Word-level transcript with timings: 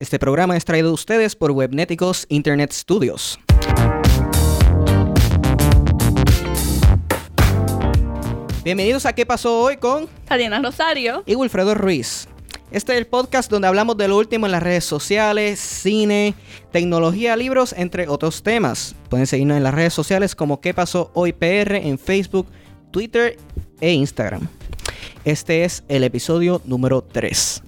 Este 0.00 0.20
programa 0.20 0.56
es 0.56 0.64
traído 0.64 0.90
a 0.90 0.92
ustedes 0.92 1.34
por 1.34 1.50
Webnéticos 1.50 2.24
Internet 2.28 2.70
Studios. 2.70 3.36
Bienvenidos 8.62 9.06
a 9.06 9.12
¿Qué 9.12 9.26
pasó 9.26 9.58
hoy 9.60 9.76
con 9.76 10.06
Tatiana 10.24 10.62
Rosario 10.62 11.24
y 11.26 11.34
Wilfredo 11.34 11.74
Ruiz? 11.74 12.28
Este 12.70 12.92
es 12.92 12.98
el 12.98 13.08
podcast 13.08 13.50
donde 13.50 13.66
hablamos 13.66 13.96
de 13.96 14.06
lo 14.06 14.18
último 14.18 14.46
en 14.46 14.52
las 14.52 14.62
redes 14.62 14.84
sociales, 14.84 15.58
cine, 15.58 16.36
tecnología, 16.70 17.34
libros, 17.34 17.74
entre 17.76 18.06
otros 18.06 18.44
temas. 18.44 18.94
Pueden 19.10 19.26
seguirnos 19.26 19.56
en 19.56 19.64
las 19.64 19.74
redes 19.74 19.94
sociales 19.94 20.36
como 20.36 20.60
¿Qué 20.60 20.74
pasó 20.74 21.10
hoy 21.14 21.32
PR 21.32 21.74
en 21.74 21.98
Facebook, 21.98 22.46
Twitter 22.92 23.36
e 23.80 23.90
Instagram. 23.94 24.46
Este 25.24 25.64
es 25.64 25.82
el 25.88 26.04
episodio 26.04 26.62
número 26.66 27.02
3. 27.02 27.64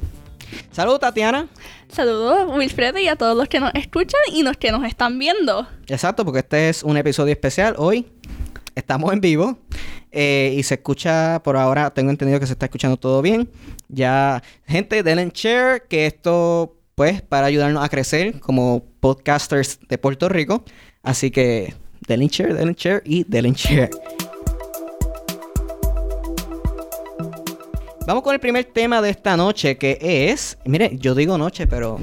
Saludos 0.71 1.01
Tatiana. 1.01 1.49
Saludos 1.93 2.49
Wilfredo 2.57 2.99
y 2.99 3.09
a 3.09 3.17
todos 3.17 3.37
los 3.37 3.49
que 3.49 3.59
nos 3.59 3.75
escuchan 3.75 4.21
y 4.33 4.43
los 4.43 4.57
que 4.57 4.71
nos 4.71 4.85
están 4.85 5.19
viendo. 5.19 5.67
Exacto, 5.89 6.25
porque 6.25 6.41
este 6.41 6.69
es 6.69 6.83
un 6.83 6.97
episodio 6.97 7.33
especial. 7.33 7.75
Hoy 7.79 8.07
estamos 8.75 9.13
en 9.13 9.21
vivo 9.21 9.59
eh, 10.13 10.55
y 10.57 10.63
se 10.63 10.75
escucha, 10.75 11.43
por 11.43 11.57
ahora 11.57 11.91
tengo 11.91 12.11
entendido 12.11 12.39
que 12.39 12.47
se 12.47 12.53
está 12.53 12.67
escuchando 12.67 12.97
todo 12.97 13.23
bien. 13.23 13.51
Ya, 13.89 14.43
gente, 14.67 15.03
denle 15.03 15.23
en 15.23 15.31
share, 15.31 15.83
que 15.89 16.07
esto, 16.07 16.77
pues, 16.95 17.23
para 17.23 17.47
ayudarnos 17.47 17.85
a 17.85 17.89
crecer 17.89 18.39
como 18.39 18.85
podcasters 19.01 19.81
de 19.89 19.99
Puerto 19.99 20.29
Rico. 20.29 20.65
Así 21.03 21.31
que 21.31 21.75
denle 22.07 22.27
en 22.27 22.31
share, 22.31 22.55
denle 22.55 22.71
en 22.71 22.77
share 22.77 23.03
y 23.05 23.25
denle 23.25 23.49
en 23.49 23.55
share. 23.55 23.91
Vamos 28.07 28.23
con 28.23 28.35
el 28.35 28.41
primer 28.41 28.65
tema 28.65 29.03
de 29.03 29.11
esta 29.11 29.37
noche, 29.37 29.77
que 29.77 29.99
es, 30.01 30.59
mire, 30.65 30.91
yo 30.95 31.15
digo 31.15 31.37
noche, 31.37 31.67
pero 31.67 32.01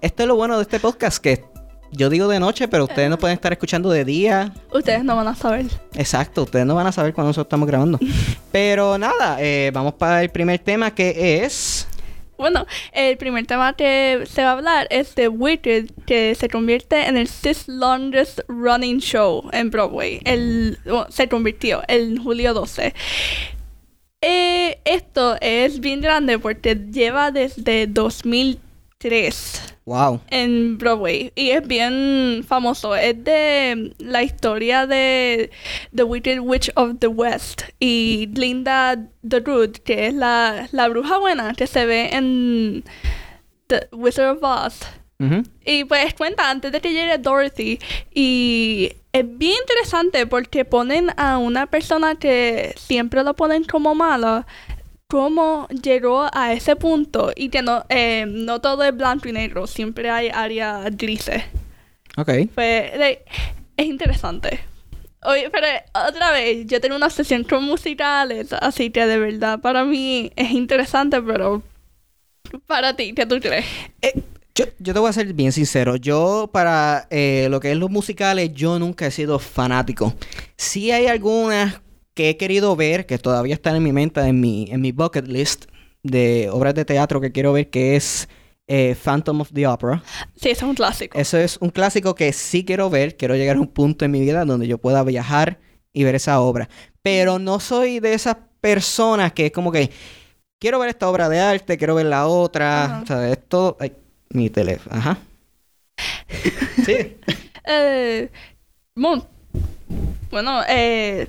esto 0.00 0.22
es 0.22 0.28
lo 0.28 0.36
bueno 0.36 0.56
de 0.56 0.62
este 0.62 0.78
podcast, 0.78 1.18
que 1.18 1.44
yo 1.90 2.10
digo 2.10 2.28
de 2.28 2.38
noche, 2.38 2.68
pero 2.68 2.84
ustedes 2.84 3.08
no 3.10 3.18
pueden 3.18 3.34
estar 3.34 3.50
escuchando 3.52 3.90
de 3.90 4.04
día. 4.04 4.52
Ustedes 4.72 5.02
no 5.02 5.16
van 5.16 5.26
a 5.26 5.34
saber. 5.34 5.66
Exacto, 5.94 6.42
ustedes 6.42 6.66
no 6.66 6.74
van 6.74 6.86
a 6.86 6.92
saber 6.92 7.14
cuando 7.14 7.30
nosotros 7.30 7.46
estamos 7.46 7.66
grabando. 7.66 7.98
pero 8.52 8.98
nada, 8.98 9.38
eh, 9.40 9.70
vamos 9.72 9.94
para 9.94 10.22
el 10.22 10.30
primer 10.30 10.58
tema, 10.60 10.94
que 10.94 11.42
es... 11.42 11.88
Bueno, 12.36 12.66
el 12.92 13.18
primer 13.18 13.46
tema 13.46 13.74
que 13.74 14.24
se 14.30 14.42
va 14.42 14.50
a 14.50 14.52
hablar 14.52 14.86
es 14.90 15.14
de 15.14 15.28
Wicked, 15.28 15.90
que 16.06 16.34
se 16.34 16.48
convierte 16.48 17.06
en 17.06 17.18
el 17.18 17.28
sixth 17.28 17.68
longest 17.68 18.40
running 18.48 18.98
show 18.98 19.50
en 19.52 19.70
Broadway. 19.70 20.20
El, 20.24 20.78
bueno, 20.84 21.06
se 21.10 21.28
convirtió 21.28 21.82
el 21.86 22.18
julio 22.18 22.54
12. 22.54 22.94
Eh, 24.22 24.78
esto 24.84 25.36
es 25.40 25.80
bien 25.80 26.00
grande 26.02 26.38
porque 26.38 26.74
lleva 26.74 27.30
desde 27.30 27.86
2003 27.86 29.62
Wow. 29.86 30.20
en 30.30 30.76
Broadway 30.76 31.32
y 31.34 31.50
es 31.50 31.66
bien 31.66 32.44
famoso. 32.46 32.94
Es 32.94 33.24
de 33.24 33.94
la 33.98 34.22
historia 34.22 34.86
de 34.86 35.50
The 35.94 36.02
Wicked 36.04 36.38
Witch 36.40 36.70
of 36.76 36.98
the 37.00 37.06
West 37.06 37.62
y 37.80 38.26
Glinda 38.30 38.98
the 39.26 39.40
Root, 39.40 39.78
que 39.78 40.08
es 40.08 40.14
la, 40.14 40.68
la 40.70 40.88
bruja 40.88 41.18
buena 41.18 41.54
que 41.54 41.66
se 41.66 41.86
ve 41.86 42.10
en 42.12 42.84
The 43.68 43.88
Wizard 43.92 44.36
of 44.36 44.42
Oz. 44.42 44.80
Y 45.66 45.84
pues 45.84 46.14
cuenta 46.14 46.50
antes 46.50 46.72
de 46.72 46.80
que 46.80 46.92
llegue 46.92 47.18
Dorothy. 47.18 47.78
Y 48.14 48.92
es 49.12 49.38
bien 49.38 49.56
interesante 49.60 50.26
porque 50.26 50.64
ponen 50.64 51.08
a 51.16 51.38
una 51.38 51.66
persona 51.66 52.14
que 52.14 52.74
siempre 52.76 53.22
lo 53.24 53.34
ponen 53.34 53.64
como 53.64 53.94
mala. 53.94 54.46
Cómo 55.08 55.66
llegó 55.68 56.28
a 56.32 56.52
ese 56.52 56.76
punto. 56.76 57.32
Y 57.34 57.48
que 57.48 57.62
no, 57.62 57.84
eh, 57.88 58.24
no 58.28 58.60
todo 58.60 58.84
es 58.84 58.96
blanco 58.96 59.28
y 59.28 59.32
negro. 59.32 59.66
Siempre 59.66 60.10
hay 60.10 60.28
áreas 60.28 60.96
grises. 60.96 61.42
Ok. 62.16 62.30
Pues 62.54 62.96
like, 62.96 63.24
es 63.76 63.86
interesante. 63.86 64.60
Oye, 65.22 65.50
pero 65.50 65.66
otra 66.08 66.30
vez, 66.30 66.66
yo 66.66 66.80
tengo 66.80 66.96
una 66.96 67.06
obsesión 67.06 67.42
con 67.44 67.64
musicales. 67.64 68.52
Así 68.52 68.90
que 68.90 69.06
de 69.06 69.18
verdad 69.18 69.60
para 69.60 69.84
mí 69.84 70.32
es 70.36 70.52
interesante, 70.52 71.20
pero 71.20 71.62
para 72.66 72.94
ti, 72.94 73.12
¿qué 73.12 73.26
tú 73.26 73.38
crees? 73.40 73.66
Eh, 74.02 74.22
yo, 74.60 74.72
yo 74.78 74.92
te 74.92 75.00
voy 75.00 75.10
a 75.10 75.12
ser 75.12 75.32
bien 75.32 75.52
sincero. 75.52 75.96
Yo, 75.96 76.50
para 76.52 77.06
eh, 77.10 77.48
lo 77.50 77.60
que 77.60 77.72
es 77.72 77.76
los 77.76 77.90
musicales, 77.90 78.52
yo 78.54 78.78
nunca 78.78 79.06
he 79.06 79.10
sido 79.10 79.38
fanático. 79.38 80.14
Sí 80.56 80.90
hay 80.90 81.06
algunas 81.06 81.80
que 82.14 82.30
he 82.30 82.36
querido 82.36 82.76
ver, 82.76 83.06
que 83.06 83.18
todavía 83.18 83.54
están 83.54 83.76
en 83.76 83.82
mi 83.82 83.92
mente, 83.92 84.20
en 84.20 84.40
mi, 84.40 84.66
en 84.70 84.80
mi 84.80 84.92
bucket 84.92 85.26
list 85.26 85.66
de 86.02 86.48
obras 86.50 86.74
de 86.74 86.84
teatro 86.84 87.20
que 87.20 87.32
quiero 87.32 87.52
ver, 87.52 87.70
que 87.70 87.96
es 87.96 88.28
eh, 88.66 88.94
Phantom 89.02 89.40
of 89.40 89.50
the 89.52 89.66
Opera. 89.66 90.02
Sí, 90.36 90.50
eso 90.50 90.64
es 90.64 90.70
un 90.70 90.74
clásico. 90.74 91.18
Eso 91.18 91.38
es 91.38 91.58
un 91.60 91.70
clásico 91.70 92.14
que 92.14 92.32
sí 92.32 92.64
quiero 92.64 92.90
ver. 92.90 93.16
Quiero 93.16 93.36
llegar 93.36 93.56
a 93.56 93.60
un 93.60 93.68
punto 93.68 94.04
en 94.04 94.10
mi 94.10 94.20
vida 94.20 94.44
donde 94.44 94.66
yo 94.66 94.78
pueda 94.78 95.02
viajar 95.02 95.58
y 95.92 96.04
ver 96.04 96.14
esa 96.14 96.40
obra. 96.40 96.68
Pero 97.02 97.38
no 97.38 97.58
soy 97.60 98.00
de 98.00 98.14
esas 98.14 98.36
personas 98.60 99.32
que 99.32 99.46
es 99.46 99.52
como 99.52 99.72
que 99.72 99.90
quiero 100.60 100.78
ver 100.78 100.90
esta 100.90 101.08
obra 101.08 101.28
de 101.28 101.40
arte, 101.40 101.78
quiero 101.78 101.94
ver 101.94 102.06
la 102.06 102.26
otra. 102.26 103.00
O 103.02 103.06
sea, 103.06 103.28
es 103.30 103.48
todo. 103.48 103.76
ay, 103.80 103.92
mi 104.30 104.50
teléfono. 104.50 104.96
Ajá. 104.96 105.18
sí. 106.84 107.16
Eh, 107.66 108.30
mon- 108.94 109.24
bueno, 110.30 110.60
eh, 110.68 111.28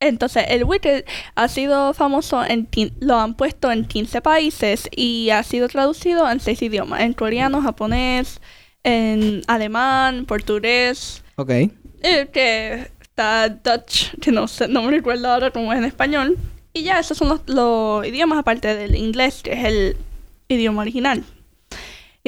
entonces 0.00 0.44
el 0.48 0.64
Wicked 0.64 1.04
ha 1.34 1.48
sido 1.48 1.92
famoso 1.94 2.44
en 2.44 2.68
lo 3.00 3.18
han 3.18 3.34
puesto 3.34 3.70
en 3.72 3.84
15 3.86 4.20
países 4.20 4.88
y 4.94 5.30
ha 5.30 5.42
sido 5.42 5.68
traducido 5.68 6.30
en 6.30 6.40
6 6.40 6.62
idiomas, 6.62 7.00
en 7.00 7.12
coreano, 7.12 7.60
japonés, 7.62 8.40
en 8.84 9.42
alemán, 9.48 10.26
portugués, 10.26 11.22
Ok. 11.36 11.50
eh, 11.50 12.28
que 12.32 12.88
está 13.00 13.48
Dutch, 13.48 14.14
que 14.20 14.30
no 14.30 14.46
sé, 14.48 14.68
no 14.68 14.82
me 14.82 14.90
recuerdo 14.92 15.28
ahora 15.30 15.50
cómo 15.50 15.72
es 15.72 15.78
en 15.78 15.84
español. 15.84 16.36
Y 16.72 16.82
ya, 16.82 17.00
esos 17.00 17.16
son 17.16 17.28
los, 17.28 17.40
los 17.46 18.06
idiomas 18.06 18.38
aparte 18.38 18.76
del 18.76 18.94
inglés, 18.96 19.40
que 19.42 19.52
es 19.54 19.64
el 19.64 19.96
idioma 20.48 20.82
original. 20.82 21.24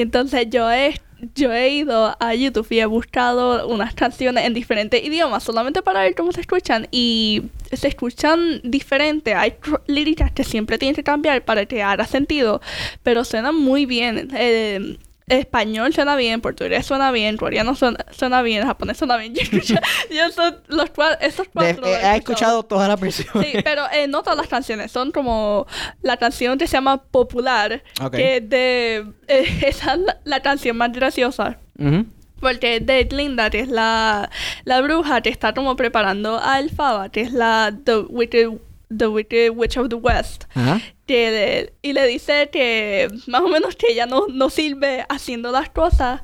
Entonces 0.01 0.47
yo 0.49 0.71
he, 0.71 0.99
yo 1.35 1.51
he 1.51 1.69
ido 1.69 2.15
a 2.19 2.33
YouTube 2.33 2.67
y 2.69 2.79
he 2.79 2.85
buscado 2.85 3.67
unas 3.67 3.93
canciones 3.93 4.45
en 4.45 4.53
diferentes 4.53 5.03
idiomas, 5.03 5.43
solamente 5.43 5.81
para 5.81 6.01
ver 6.01 6.15
cómo 6.15 6.31
se 6.31 6.41
escuchan. 6.41 6.87
Y 6.91 7.43
se 7.71 7.87
escuchan 7.87 8.61
diferente. 8.63 9.33
Hay 9.33 9.55
líricas 9.87 10.31
que 10.31 10.43
siempre 10.43 10.77
tienen 10.77 10.95
que 10.95 11.03
cambiar 11.03 11.43
para 11.43 11.65
que 11.65 11.83
haga 11.83 12.05
sentido, 12.05 12.61
pero 13.03 13.23
suenan 13.23 13.55
muy 13.55 13.85
bien. 13.85 14.29
Eh, 14.33 14.97
español 15.29 15.93
suena 15.93 16.15
bien, 16.15 16.41
portugués 16.41 16.85
suena 16.85 17.11
bien, 17.11 17.37
coreano 17.37 17.75
suena, 17.75 18.05
suena 18.11 18.41
bien, 18.41 18.65
japonés 18.65 18.97
suena 18.97 19.15
bien. 19.17 19.33
Yo, 19.35 19.41
escucho- 19.41 19.79
yo 20.09 20.29
son 20.31 20.57
los 20.67 20.91
cua- 20.93 21.17
esos 21.21 21.45
De- 21.47 21.51
cuatro. 21.53 21.85
eh, 21.87 21.99
he 22.03 22.15
escuchado 22.17 22.63
todas 22.63 22.87
las 22.89 22.99
versiones. 22.99 23.47
Sí, 23.51 23.59
pero 23.63 23.83
eh, 23.93 24.07
no 24.07 24.21
todas 24.23 24.37
las 24.37 24.47
canciones, 24.47 24.91
son 24.91 25.11
como 25.11 25.67
la 26.01 26.17
canción 26.17 26.57
que 26.57 26.67
se 26.67 26.73
llama 26.73 26.97
Popular, 27.03 27.81
Ok. 28.01 28.15
que 28.15 28.41
de 28.41 29.05
eh, 29.27 29.59
esa 29.67 29.93
es 29.93 29.99
la, 30.01 30.17
la 30.23 30.41
canción 30.41 30.75
más 30.77 30.91
graciosa. 30.91 31.57
Ujú. 31.77 32.05
Porque 32.41 32.77
es 32.77 32.85
de 32.85 33.03
Glinda, 33.03 33.49
que 33.49 33.59
es 33.59 33.67
la, 33.67 34.29
la 34.63 34.79
bruja 34.81 35.19
que 35.21 35.27
está 35.29 35.53
como 35.53 35.75
preparando 35.75 36.39
a 36.41 36.59
Elphaba, 36.59 37.09
que 37.09 37.19
es 37.21 37.33
la 37.33 37.73
The 37.83 37.97
Wicked, 38.07 38.49
the 38.95 39.07
Wicked 39.07 39.51
Witch 39.55 39.77
of 39.77 39.89
the 39.89 39.95
West. 39.95 40.45
Ajá. 40.55 40.81
Que 41.05 41.73
y 41.81 41.93
le 41.93 42.05
dice 42.07 42.49
que 42.51 43.07
más 43.27 43.41
o 43.41 43.47
menos 43.47 43.75
que 43.75 43.91
ella 43.91 44.05
no, 44.05 44.27
no 44.27 44.49
sirve 44.49 45.05
haciendo 45.09 45.51
las 45.51 45.69
cosas 45.69 46.21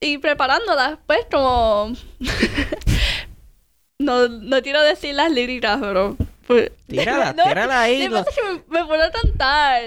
y 0.00 0.18
preparándolas, 0.18 0.98
pues 1.06 1.20
como... 1.30 1.92
no, 3.98 4.28
no 4.28 4.62
quiero 4.62 4.82
decir 4.82 5.14
las 5.14 5.30
líricas, 5.30 5.78
pero... 5.80 6.16
Pues, 6.46 6.72
Tírala, 6.88 7.32
No, 7.36 7.44
tírala 7.44 7.82
ahí. 7.82 8.08
lo 8.08 8.24
que 8.24 8.30
me, 8.68 8.80
me 8.80 8.86
puedo 8.86 9.10
cantar. 9.12 9.80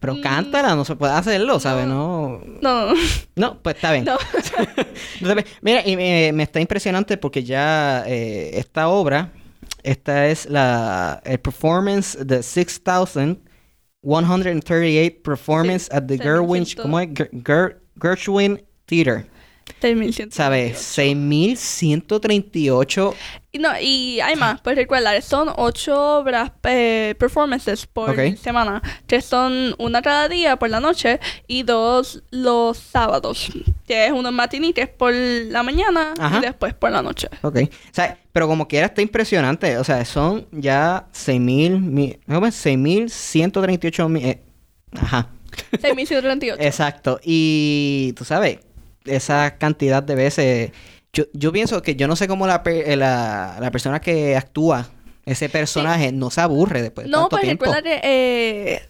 Pero 0.00 0.14
Mm. 0.16 0.20
cántala, 0.20 0.74
no 0.76 0.84
se 0.84 0.96
puede 0.96 1.14
hacerlo, 1.14 1.58
¿sabes? 1.60 1.86
No. 1.86 2.40
No, 2.60 2.92
no, 2.92 2.94
No, 3.36 3.58
pues 3.62 3.76
está 3.76 3.90
bien. 3.92 4.04
no. 4.04 4.16
Mira, 5.62 5.82
y 5.86 5.96
me, 5.96 6.30
me 6.32 6.42
está 6.42 6.60
impresionante 6.60 7.16
porque 7.16 7.42
ya 7.42 8.04
eh, 8.06 8.50
esta 8.54 8.88
obra, 8.88 9.32
esta 9.84 10.26
es 10.28 10.46
la 10.50 11.20
el 11.24 11.38
performance 11.38 12.16
de 12.26 12.42
6138 14.02 15.22
performance 15.22 15.84
Sí, 15.84 15.96
at 15.96 16.06
the 16.06 16.18
Gerwin, 16.18 16.64
6100. 16.66 16.82
¿cómo 16.82 17.00
es? 17.00 17.08
Ger- 17.10 17.30
Ger- 17.42 17.76
Gershwin 18.00 18.62
Theater. 18.86 19.26
6138. 19.80 20.34
¿Sabes? 20.34 20.78
6138. 20.78 23.14
Y 23.52 23.58
No, 23.58 23.68
y 23.80 24.20
hay 24.20 24.34
más, 24.36 24.60
pues 24.62 24.76
recuerda, 24.76 25.20
son 25.22 25.48
ocho 25.56 26.18
obras, 26.18 26.50
eh, 26.64 27.14
performances 27.18 27.86
por 27.86 28.10
Ok. 28.10 28.36
semana, 28.36 28.82
que 29.06 29.20
son 29.20 29.74
una 29.78 30.02
cada 30.02 30.28
día 30.28 30.56
por 30.56 30.70
la 30.70 30.80
noche 30.80 31.20
y 31.46 31.62
dos 31.62 32.22
los 32.30 32.76
sábados, 32.78 33.52
que 33.86 34.06
es 34.06 34.12
unos 34.12 34.32
matinites 34.32 34.88
por 34.88 35.12
la 35.14 35.62
mañana 35.62 36.14
Ajá. 36.18 36.38
y 36.38 36.40
después 36.40 36.74
por 36.74 36.90
la 36.90 37.02
noche. 37.02 37.28
Ok. 37.42 37.58
O 37.58 37.68
sea, 37.92 38.18
pero 38.32 38.48
como 38.48 38.66
quiera 38.66 38.86
está 38.86 39.02
impresionante. 39.02 39.78
O 39.78 39.84
sea, 39.84 40.04
son 40.04 40.46
ya 40.50 41.06
6000, 41.12 41.78
mi- 41.80 42.18
¿cómo 42.26 42.46
es? 42.46 42.54
6138 42.56 44.08
mi- 44.08 44.24
eh, 44.24 44.40
Ajá. 45.00 45.28
6.138. 45.80 46.56
Exacto. 46.58 47.20
Y 47.22 48.12
tú 48.16 48.24
sabes, 48.24 48.58
esa 49.04 49.56
cantidad 49.58 50.02
de 50.02 50.14
veces. 50.14 50.72
Yo, 51.12 51.24
yo 51.32 51.52
pienso 51.52 51.80
que 51.82 51.94
yo 51.96 52.08
no 52.08 52.16
sé 52.16 52.26
cómo 52.26 52.46
la, 52.46 52.62
pe- 52.62 52.92
eh, 52.92 52.96
la, 52.96 53.56
la 53.60 53.70
persona 53.70 54.00
que 54.00 54.36
actúa 54.36 54.88
ese 55.26 55.48
personaje 55.48 56.12
no 56.12 56.30
se 56.30 56.40
aburre 56.40 56.82
después 56.82 57.06
de 57.06 57.10
No, 57.10 57.18
tanto 57.22 57.30
pues 57.36 57.42
tiempo. 57.42 57.64
recuerda 57.66 57.82
que, 57.82 58.00
eh, 58.02 58.82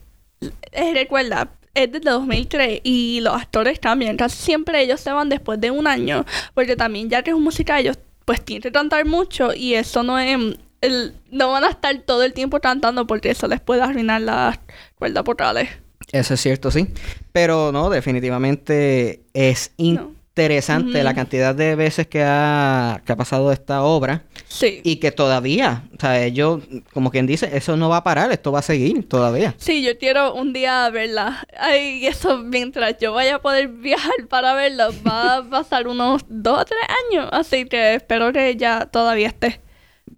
eh, 0.71 0.93
recuerda, 0.93 1.49
es 1.73 1.91
desde 1.91 2.09
2003 2.09 2.81
y 2.83 3.19
los 3.21 3.35
actores 3.35 3.79
también, 3.79 4.17
casi 4.17 4.37
siempre 4.37 4.81
ellos 4.81 4.99
se 4.99 5.11
van 5.11 5.29
después 5.29 5.59
de 5.61 5.71
un 5.71 5.87
año, 5.87 6.25
porque 6.53 6.75
también 6.75 7.09
ya 7.09 7.21
que 7.21 7.29
es 7.31 7.35
un 7.35 7.43
musical, 7.43 7.81
ellos 7.81 7.97
pues 8.25 8.43
tienen 8.43 8.63
que 8.63 8.71
cantar 8.71 9.05
mucho 9.05 9.53
y 9.53 9.75
eso 9.75 10.01
no 10.03 10.17
es, 10.19 10.37
el, 10.81 11.13
no 11.31 11.51
van 11.51 11.63
a 11.63 11.69
estar 11.69 11.95
todo 11.99 12.23
el 12.23 12.33
tiempo 12.33 12.59
cantando 12.59 13.05
porque 13.07 13.29
eso 13.31 13.47
les 13.47 13.61
puede 13.61 13.81
arruinar 13.81 14.21
las 14.21 14.59
cuerdas 14.95 15.23
vocales. 15.23 15.69
Eso 16.11 16.33
es 16.35 16.41
cierto, 16.41 16.71
sí. 16.71 16.87
Pero 17.31 17.71
no, 17.71 17.89
definitivamente 17.89 19.23
es 19.33 19.71
No. 19.77 20.11
interesante 20.37 21.03
la 21.03 21.13
cantidad 21.13 21.55
de 21.55 21.75
veces 21.75 22.07
que 22.07 22.21
ha, 22.23 23.01
que 23.05 23.11
ha 23.13 23.15
pasado 23.15 23.51
esta 23.51 23.83
obra 23.83 24.23
Sí. 24.47 24.81
y 24.83 24.97
que 24.97 25.11
todavía, 25.11 25.83
o 25.97 25.99
sea, 25.99 26.23
ellos, 26.23 26.61
como 26.93 27.09
quien 27.09 27.25
dice, 27.25 27.49
eso 27.55 27.75
no 27.77 27.89
va 27.89 27.97
a 27.97 28.03
parar, 28.03 28.31
esto 28.31 28.51
va 28.51 28.59
a 28.59 28.61
seguir 28.61 29.07
todavía. 29.09 29.55
Sí, 29.57 29.81
yo 29.83 29.97
quiero 29.97 30.33
un 30.33 30.53
día 30.53 30.89
verla. 30.89 31.45
Ay, 31.57 32.05
eso 32.05 32.37
mientras 32.37 32.97
yo 32.99 33.13
vaya 33.13 33.35
a 33.35 33.41
poder 33.41 33.67
viajar 33.69 34.27
para 34.29 34.53
verla, 34.53 34.89
va 35.07 35.37
a 35.37 35.43
pasar 35.49 35.87
unos 35.87 36.21
dos 36.29 36.59
o 36.61 36.65
tres 36.65 36.81
años. 37.09 37.29
Así 37.31 37.65
que 37.65 37.95
espero 37.95 38.31
que 38.33 38.55
ya 38.57 38.85
todavía 38.85 39.27
esté. 39.27 39.61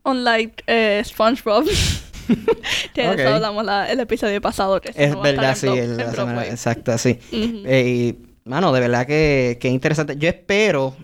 Unlike 0.04 0.63
eh, 0.68 1.01
SpongeBob. 1.06 1.66
que 2.94 3.07
Ok. 3.09 3.19
eso 3.19 3.35
hablamos 3.35 3.63
la- 3.65 3.89
el 3.91 4.00
episodio 4.00 4.41
pasado. 4.41 4.79
Que 4.81 4.91
Es 4.95 5.12
no 5.12 5.21
verdad, 5.21 5.56
sí, 5.56 5.68
el- 5.68 5.97
la 5.97 6.12
semana- 6.12 6.45
exacto, 6.45 6.97
sí. 6.97 7.19
Eh, 7.31 8.15
y, 8.15 8.50
mano, 8.50 8.71
de 8.74 8.79
verdad 8.81 9.06
que, 9.07 9.57
que 9.59 9.68
interesante. 9.69 10.15
Yo 10.18 10.27
espero, 10.29 10.95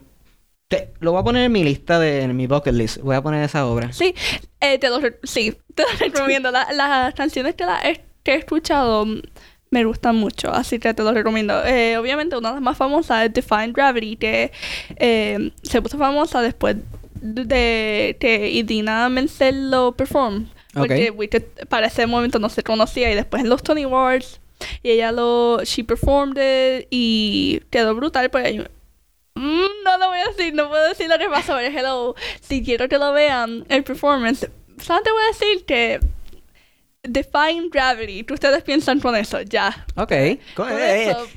te- 0.67 0.93
lo 0.99 1.11
voy 1.11 1.21
a 1.21 1.23
poner 1.23 1.43
en 1.43 1.51
mi 1.51 1.63
lista, 1.63 1.99
de, 1.99 2.21
en 2.21 2.35
mi 2.35 2.47
bucket 2.47 2.73
list, 2.73 2.97
voy 2.99 3.15
a 3.15 3.21
poner 3.21 3.43
esa 3.43 3.65
obra. 3.67 3.91
Sí, 3.93 4.13
eh, 4.59 4.77
te 4.79 4.89
lo, 4.89 4.99
sí, 5.23 5.55
te 5.75 5.83
lo 5.83 5.89
recomiendo. 5.99 6.51
La- 6.51 6.71
las 6.73 7.13
canciones 7.13 7.55
que, 7.55 7.65
la 7.65 7.79
he, 7.83 8.01
que 8.23 8.33
he 8.33 8.37
escuchado 8.37 9.05
mm, 9.05 9.21
me 9.71 9.85
gustan 9.85 10.15
mucho, 10.15 10.51
así 10.51 10.77
que 10.79 10.93
te 10.93 11.01
lo 11.03 11.11
recomiendo. 11.13 11.63
Eh, 11.65 11.97
obviamente, 11.97 12.37
una 12.37 12.49
de 12.49 12.55
las 12.55 12.61
más 12.63 12.77
famosas 12.77 13.25
es 13.25 13.33
Define 13.33 13.71
Gravity, 13.71 14.15
que 14.17 14.51
eh, 14.97 15.51
se 15.63 15.81
puso 15.81 15.97
famosa 15.97 16.41
después 16.41 16.75
de 17.21 18.17
que 18.19 18.49
Idina 18.51 19.07
Menzel 19.09 19.71
lo 19.71 19.93
perform. 19.93 20.47
Porque 20.73 21.09
Ok. 21.11 21.19
Wicked 21.19 21.43
para 21.69 21.87
ese 21.87 22.05
momento 22.07 22.39
no 22.39 22.49
se 22.49 22.63
conocía 22.63 23.11
y 23.11 23.15
después 23.15 23.43
en 23.43 23.49
los 23.49 23.61
Tony 23.63 23.83
Awards 23.83 24.39
y 24.81 24.91
ella 24.91 25.11
lo 25.11 25.59
she 25.63 25.83
performed 25.83 26.37
it 26.37 26.87
y 26.89 27.61
quedó 27.69 27.93
brutal 27.95 28.29
pues 28.29 28.45
ahí- 28.45 28.65
Mm, 29.35 29.83
no 29.83 29.97
lo 29.97 30.07
voy 30.09 30.19
a 30.19 30.27
decir, 30.29 30.53
no 30.53 30.69
puedo 30.69 30.87
decir 30.87 31.09
lo 31.09 31.17
que 31.17 31.27
pasó, 31.27 31.55
pero 31.55 31.75
hello, 31.77 32.15
si 32.41 32.63
quiero 32.63 32.87
que 32.87 32.97
lo 32.99 33.11
vean, 33.13 33.65
el 33.67 33.83
performance, 33.83 34.47
solamente 34.79 35.11
voy 35.11 35.23
a 35.23 35.27
decir 35.27 35.65
que 35.65 35.99
Define 37.05 37.67
Gravity, 37.69 38.23
¿qué 38.23 38.33
ustedes 38.33 38.63
piensan 38.63 39.01
con 39.01 39.13
eso? 39.17 39.41
Ya. 39.41 39.85
Ok. 39.95 40.13
Con, 40.55 40.69
Con 40.69 40.79
eh, 40.79 41.09
eso, 41.09 41.27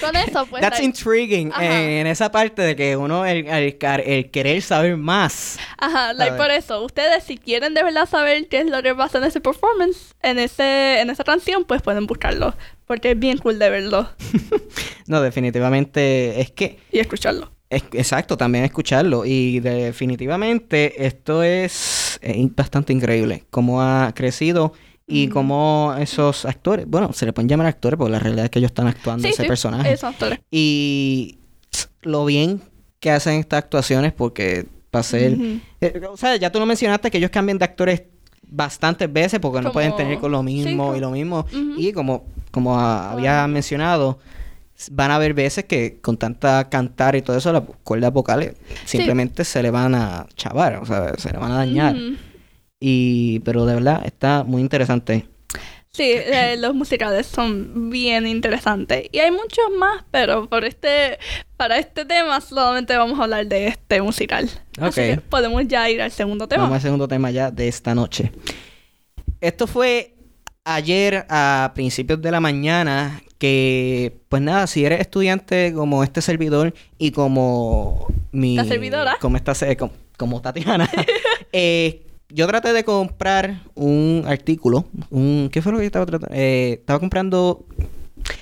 con 0.00 0.16
eso, 0.16 0.46
pues, 0.46 0.62
That's 0.62 0.78
like- 0.78 0.84
intriguing 0.84 1.52
eh, 1.60 2.00
en 2.00 2.06
esa 2.06 2.32
parte 2.32 2.62
de 2.62 2.74
que 2.74 2.96
uno, 2.96 3.26
el, 3.26 3.46
el, 3.46 3.76
el 4.06 4.30
querer 4.30 4.62
saber 4.62 4.96
más. 4.96 5.58
Ajá, 5.76 6.14
like 6.14 6.34
por 6.36 6.50
eso, 6.50 6.82
ustedes 6.82 7.24
si 7.24 7.36
quieren 7.36 7.74
de 7.74 7.82
verdad 7.82 8.08
saber 8.08 8.48
qué 8.48 8.60
es 8.60 8.70
lo 8.70 8.82
que 8.82 8.94
pasa 8.94 9.18
en 9.18 9.24
ese 9.24 9.42
performance, 9.42 10.14
en 10.22 10.38
ese 10.38 11.00
en 11.02 11.10
esa 11.10 11.24
canción, 11.24 11.64
pues 11.66 11.82
pueden 11.82 12.06
buscarlo, 12.06 12.54
porque 12.86 13.10
es 13.10 13.18
bien 13.18 13.36
cool 13.36 13.58
de 13.58 13.68
verlo 13.68 14.08
No, 15.06 15.20
definitivamente 15.20 16.40
es 16.40 16.52
que 16.52 16.78
y 16.90 17.00
escucharlo. 17.00 17.52
Es, 17.68 17.84
exacto, 17.92 18.36
también 18.36 18.64
escucharlo. 18.64 19.24
Y 19.26 19.60
definitivamente 19.60 21.06
esto 21.06 21.42
es 21.44 21.72
eh, 22.22 22.48
bastante 22.56 22.92
increíble. 22.92 23.44
Cómo 23.50 23.82
ha 23.82 24.12
crecido 24.14 24.72
y 25.06 25.26
cómo 25.28 25.94
esos 25.98 26.44
actores, 26.44 26.86
bueno, 26.88 27.12
se 27.12 27.26
le 27.26 27.32
pueden 27.32 27.48
llamar 27.48 27.66
actores 27.66 27.98
porque 27.98 28.12
la 28.12 28.20
realidad 28.20 28.44
es 28.44 28.50
que 28.50 28.60
ellos 28.60 28.70
están 28.70 28.86
actuando 28.86 29.24
Sí, 29.24 29.30
ese 29.34 29.42
sí, 29.42 29.48
personaje. 29.48 29.92
esos 29.92 30.10
actores. 30.10 30.38
Y 30.52 31.38
lo 32.02 32.24
bien 32.24 32.60
que 33.00 33.10
hacen 33.10 33.34
estas 33.40 33.58
actuaciones 33.64 34.12
porque 34.12 34.66
para 34.92 35.02
ser... 35.02 35.36
Eh, 35.80 36.00
o 36.08 36.16
sea, 36.16 36.36
ya 36.36 36.52
tú 36.52 36.58
lo 36.60 36.66
mencionaste 36.66 37.10
que 37.10 37.18
ellos 37.18 37.30
cambian 37.30 37.58
de 37.58 37.64
actores 37.64 38.02
bastantes 38.52 39.12
veces 39.12 39.40
porque 39.40 39.60
no 39.60 39.72
pueden 39.72 39.94
tener 39.96 40.18
con 40.18 40.30
lo 40.32 40.38
sí, 40.40 40.44
mismo 40.44 40.84
como- 40.86 40.96
y 40.96 41.00
lo 41.00 41.10
mismo. 41.10 41.46
Y 41.76 41.92
como, 41.92 42.24
como 42.52 42.78
había 42.78 43.46
mencionado, 43.48 44.18
van 44.92 45.10
a 45.10 45.16
haber 45.16 45.34
veces 45.34 45.64
que 45.64 46.00
con 46.00 46.16
tanta 46.16 46.68
cantar 46.68 47.16
y 47.16 47.22
todo 47.22 47.36
eso, 47.36 47.52
las 47.52 47.62
cuerdas 47.84 48.12
vocales 48.12 48.54
simplemente 48.84 49.44
se 49.44 49.62
le 49.62 49.70
van 49.70 49.94
a 49.94 50.26
chavar, 50.34 50.76
o 50.76 50.86
sea, 50.86 51.14
se 51.18 51.32
le 51.32 51.38
van 51.38 51.52
a 51.52 51.56
dañar. 51.56 51.96
Y, 52.80 53.40
pero 53.40 53.66
de 53.66 53.74
verdad 53.74 54.02
está 54.04 54.44
muy 54.44 54.62
interesante. 54.62 55.26
Sí, 55.92 56.04
eh, 56.04 56.56
los 56.56 56.74
musicales 56.74 57.26
son 57.26 57.90
bien 57.90 58.26
interesantes. 58.26 59.08
Y 59.10 59.18
hay 59.18 59.32
muchos 59.32 59.64
más, 59.76 60.04
pero 60.10 60.48
por 60.48 60.64
este, 60.64 61.18
para 61.56 61.78
este 61.78 62.04
tema 62.04 62.40
solamente 62.40 62.96
vamos 62.96 63.18
a 63.18 63.24
hablar 63.24 63.46
de 63.46 63.66
este 63.66 64.00
musical. 64.00 64.48
Así 64.80 65.00
que 65.00 65.20
podemos 65.20 65.66
ya 65.66 65.90
ir 65.90 66.00
al 66.00 66.12
segundo 66.12 66.46
tema. 66.46 66.62
Vamos 66.62 66.76
al 66.76 66.82
segundo 66.82 67.08
tema 67.08 67.30
ya 67.32 67.50
de 67.50 67.66
esta 67.66 67.94
noche. 67.94 68.30
Esto 69.40 69.66
fue 69.66 70.14
ayer 70.64 71.26
a 71.28 71.72
principios 71.74 72.22
de 72.22 72.30
la 72.30 72.40
mañana 72.40 73.20
que, 73.40 74.20
pues 74.28 74.42
nada, 74.42 74.66
si 74.66 74.84
eres 74.84 75.00
estudiante 75.00 75.72
como 75.74 76.04
este 76.04 76.20
servidor 76.20 76.74
y 76.98 77.10
como 77.10 78.06
mi... 78.32 78.54
La 78.54 78.66
servidora. 78.66 79.16
Como, 79.18 79.38
esta, 79.38 79.54
como, 79.76 79.92
como 80.18 80.42
Tatiana, 80.42 80.88
eh, 81.52 82.06
yo 82.28 82.46
traté 82.46 82.74
de 82.74 82.84
comprar 82.84 83.62
un 83.74 84.24
artículo, 84.26 84.84
un... 85.08 85.48
¿Qué 85.50 85.62
fue 85.62 85.72
lo 85.72 85.78
que 85.78 85.84
yo 85.84 85.86
estaba 85.86 86.04
tratando? 86.04 86.36
Eh, 86.36 86.76
estaba 86.80 87.00
comprando... 87.00 87.64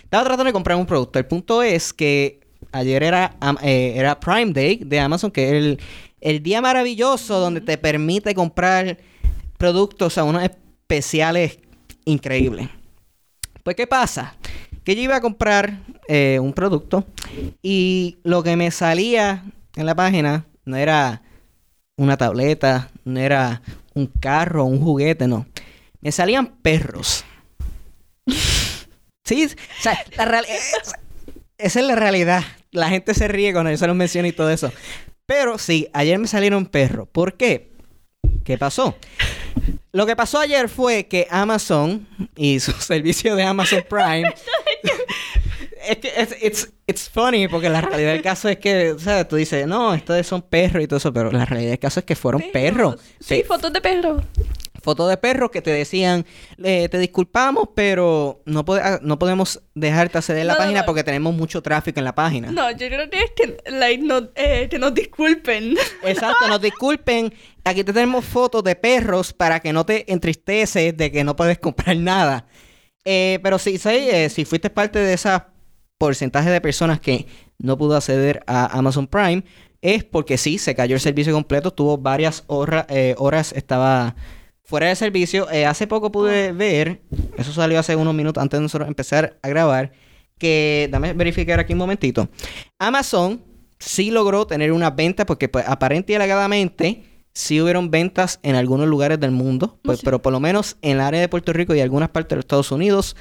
Estaba 0.03 0.25
tratando 0.25 0.47
de 0.47 0.53
comprar 0.53 0.77
un 0.77 0.87
producto. 0.87 1.21
El 1.21 1.27
punto 1.27 1.63
es 1.63 1.93
que 1.93 2.41
ayer 2.73 3.05
era, 3.05 3.37
eh, 3.63 3.93
era 3.95 4.19
Prime 4.19 4.53
Day 4.53 4.81
de 4.85 4.99
Amazon, 4.99 5.31
que 5.31 5.45
es 5.45 5.53
el, 5.53 5.81
el 6.21 6.43
día 6.43 6.61
maravilloso 6.61 7.39
donde 7.39 7.61
te 7.61 7.79
permite 7.79 8.35
comprar 8.35 8.99
productos 9.59 10.19
a 10.19 10.25
unos 10.25 10.43
especiales 10.43 11.61
increíbles. 12.05 12.69
Pues, 13.63 13.77
¿qué 13.77 13.87
pasa? 13.87 14.35
Que 14.89 14.97
yo 14.97 15.03
iba 15.03 15.17
a 15.17 15.21
comprar 15.21 15.81
eh, 16.09 16.39
un 16.41 16.55
producto 16.55 17.05
y 17.61 18.17
lo 18.23 18.43
que 18.43 18.57
me 18.57 18.71
salía 18.71 19.45
en 19.77 19.85
la 19.85 19.95
página 19.95 20.47
no 20.65 20.79
era 20.79 21.21
una 21.99 22.17
tableta, 22.17 22.89
no 23.05 23.21
era 23.21 23.61
un 23.93 24.07
carro, 24.07 24.65
un 24.65 24.81
juguete, 24.81 25.29
no. 25.29 25.45
Me 26.01 26.11
salían 26.11 26.47
perros. 26.63 27.23
Sí, 29.27 29.45
o 29.45 29.83
sea, 29.83 30.03
la 30.17 30.39
es- 30.39 30.95
esa 31.59 31.81
es 31.81 31.87
la 31.87 31.95
realidad. 31.95 32.43
La 32.71 32.89
gente 32.89 33.13
se 33.13 33.29
ríe 33.29 33.53
cuando 33.53 33.71
yo 33.71 33.77
se 33.77 33.87
los 33.87 33.95
menciono 33.95 34.27
y 34.27 34.33
todo 34.33 34.49
eso. 34.51 34.73
Pero 35.27 35.59
sí, 35.59 35.87
ayer 35.93 36.19
me 36.19 36.27
salieron 36.29 36.65
perros. 36.65 37.09
¿Por 37.13 37.35
qué? 37.35 37.73
¿Qué 38.43 38.57
pasó? 38.57 38.97
Lo 39.93 40.07
que 40.07 40.17
pasó 40.17 40.39
ayer 40.39 40.71
fue 40.71 41.09
que 41.09 41.27
Amazon 41.31 42.09
y 42.37 42.61
su 42.61 42.73
servicio 42.81 43.37
de 43.37 43.43
Amazon 43.43 43.85
Prime. 43.87 44.33
es 45.89 45.97
que 45.99 46.13
es 46.17 46.37
it's, 46.43 46.73
it's 46.87 47.09
funny 47.09 47.49
porque 47.49 47.69
la 47.69 47.81
realidad 47.81 48.13
del 48.13 48.23
caso 48.23 48.49
es 48.49 48.59
que, 48.59 48.93
o 48.93 48.99
sea, 48.99 49.27
tú 49.27 49.37
dices, 49.37 49.67
no, 49.67 49.95
estos 49.95 50.27
son 50.27 50.43
perros 50.43 50.83
y 50.83 50.87
todo 50.87 50.99
eso, 50.99 51.13
pero 51.13 51.31
la 51.31 51.45
realidad 51.45 51.71
del 51.71 51.79
caso 51.79 52.01
es 52.01 52.07
que 52.07 52.17
fueron 52.17 52.43
perros. 52.53 52.97
Sí, 53.21 53.37
Pe- 53.37 53.45
fotos 53.45 53.73
de 53.73 53.81
perros. 53.81 54.23
fotos 54.83 55.09
de 55.11 55.17
perros 55.17 55.51
que 55.51 55.61
te 55.63 55.71
decían, 55.71 56.25
eh, 56.63 56.89
te 56.89 56.99
disculpamos, 56.99 57.69
pero 57.75 58.43
no, 58.47 58.65
pode- 58.65 58.81
ah, 58.83 58.99
no 59.03 59.19
podemos 59.19 59.61
dejarte 59.75 60.19
acceder 60.19 60.43
a 60.43 60.45
la 60.45 60.53
No, 60.55 60.59
página 60.59 60.81
no. 60.81 60.87
porque 60.87 61.05
tenemos 61.05 61.35
mucho 61.35 61.63
tráfico 61.63 62.01
en 62.01 62.05
la 62.05 62.15
página. 62.15 62.51
No, 62.51 62.71
yo 62.71 62.87
creo 62.89 63.09
que 63.11 63.19
es 63.19 63.31
que, 63.37 63.57
like, 63.71 64.03
no, 64.03 64.29
eh, 64.35 64.69
que 64.71 64.79
nos 64.79 64.95
disculpen. 64.95 65.75
Exacto, 66.05 66.49
nos 66.49 66.61
disculpen. 66.61 67.33
Aquí 67.65 67.85
te 67.85 67.93
tenemos 67.93 68.25
fotos 68.25 68.65
de 68.65 68.75
perros 68.77 69.33
para 69.33 69.61
que 69.61 69.73
no 69.73 69.85
te 69.85 70.11
entristeces 70.11 70.97
de 70.97 71.13
que 71.13 71.23
no 71.25 71.37
puedes 71.37 71.59
comprar 71.59 71.97
nada. 71.97 72.47
Eh, 73.11 73.39
pero 73.43 73.59
sí, 73.59 73.79
sí, 73.79 73.89
eh, 73.89 74.29
si 74.29 74.45
fuiste 74.45 74.69
parte 74.69 74.99
de 74.99 75.15
ese 75.15 75.31
porcentaje 75.97 76.51
de 76.51 76.61
personas 76.61 77.01
que 77.01 77.27
no 77.59 77.79
pudo 77.79 77.97
acceder 77.97 78.43
a 78.47 78.67
Amazon 78.79 79.07
Prime, 79.07 79.45
es 79.81 80.05
porque 80.05 80.37
sí, 80.37 80.59
se 80.59 80.75
cayó 80.75 80.95
el 80.95 81.01
servicio 81.01 81.33
completo, 81.33 81.71
tuvo 81.73 81.97
varias 81.97 82.45
horra- 82.49 82.85
eh, 82.91 83.15
horas, 83.17 83.53
estaba 83.55 84.15
fuera 84.63 84.89
de 84.89 84.95
servicio. 84.97 85.51
Eh, 85.51 85.65
hace 85.65 85.87
poco 85.87 86.13
pude 86.13 86.53
ver, 86.53 87.01
eso 87.39 87.51
salió 87.53 87.79
hace 87.79 87.97
unos 87.97 88.15
minutos 88.15 88.43
antes 88.43 88.59
de 88.59 88.63
nosotros 88.63 88.87
empezar 88.89 89.39
a 89.41 89.49
grabar, 89.49 89.93
que, 90.37 90.89
dame 90.93 91.15
verificar 91.15 91.59
aquí 91.61 91.73
un 91.73 91.79
momentito. 91.79 92.29
Amazon 92.79 93.43
sí 93.79 94.11
logró 94.11 94.47
tener 94.47 94.71
una 94.71 94.91
venta 94.91 95.25
porque 95.25 95.49
pues, 95.49 95.67
aparente 95.67 96.13
y 96.13 96.17
alegadamente 96.17 97.05
sí 97.39 97.61
hubieron 97.61 97.93
ventas 97.93 98.41
en 98.43 98.57
algunos 98.57 98.89
lugares 98.89 99.21
del 99.21 99.31
mundo, 99.31 99.79
pues, 99.83 100.01
sí. 100.01 100.05
pero 100.05 100.21
por 100.21 100.33
lo 100.33 100.41
menos 100.41 100.77
en 100.83 100.97
el 100.97 101.01
área 101.01 101.21
de 101.21 101.29
Puerto 101.29 101.53
Rico 101.53 101.73
y 101.73 101.81
algunas 101.81 102.09
partes 102.09 102.31
de 102.31 102.37
los 102.37 102.43
Estados 102.43 102.73
Unidos 102.73 103.15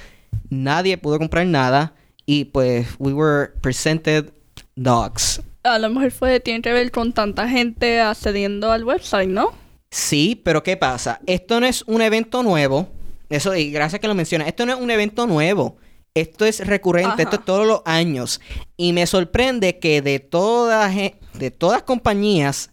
nadie 0.50 0.98
pudo 0.98 1.18
comprar 1.18 1.46
nada 1.46 1.94
y 2.26 2.46
pues 2.46 2.88
we 2.98 3.12
were 3.12 3.50
presented 3.60 4.32
dogs. 4.74 5.40
A 5.62 5.78
lo 5.78 5.88
mejor 5.88 6.10
fue, 6.10 6.40
tiene 6.40 6.62
que 6.62 6.72
ver 6.72 6.90
con 6.90 7.12
tanta 7.12 7.48
gente 7.48 8.00
accediendo 8.00 8.72
al 8.72 8.82
website, 8.82 9.28
¿no? 9.28 9.52
Sí, 9.90 10.40
pero 10.44 10.64
¿qué 10.64 10.76
pasa? 10.76 11.20
Esto 11.26 11.60
no 11.60 11.66
es 11.66 11.82
un 11.86 12.02
evento 12.02 12.42
nuevo. 12.42 12.88
Eso, 13.30 13.54
y 13.54 13.70
gracias 13.70 14.00
que 14.00 14.08
lo 14.08 14.16
mencionas. 14.16 14.48
Esto 14.48 14.66
no 14.66 14.74
es 14.74 14.80
un 14.80 14.90
evento 14.90 15.28
nuevo. 15.28 15.76
Esto 16.14 16.44
es 16.44 16.66
recurrente, 16.66 17.22
esto 17.22 17.36
es 17.36 17.44
todos 17.44 17.66
los 17.68 17.82
años. 17.84 18.40
Y 18.76 18.92
me 18.92 19.06
sorprende 19.06 19.78
que 19.78 20.02
de 20.02 20.18
todas, 20.18 20.92
de 20.94 21.50
todas 21.52 21.84
compañías, 21.84 22.70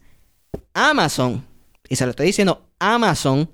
Amazon, 0.74 1.46
y 1.88 1.96
se 1.96 2.06
lo 2.06 2.12
estoy 2.12 2.28
diciendo, 2.28 2.68
Amazon, 2.80 3.50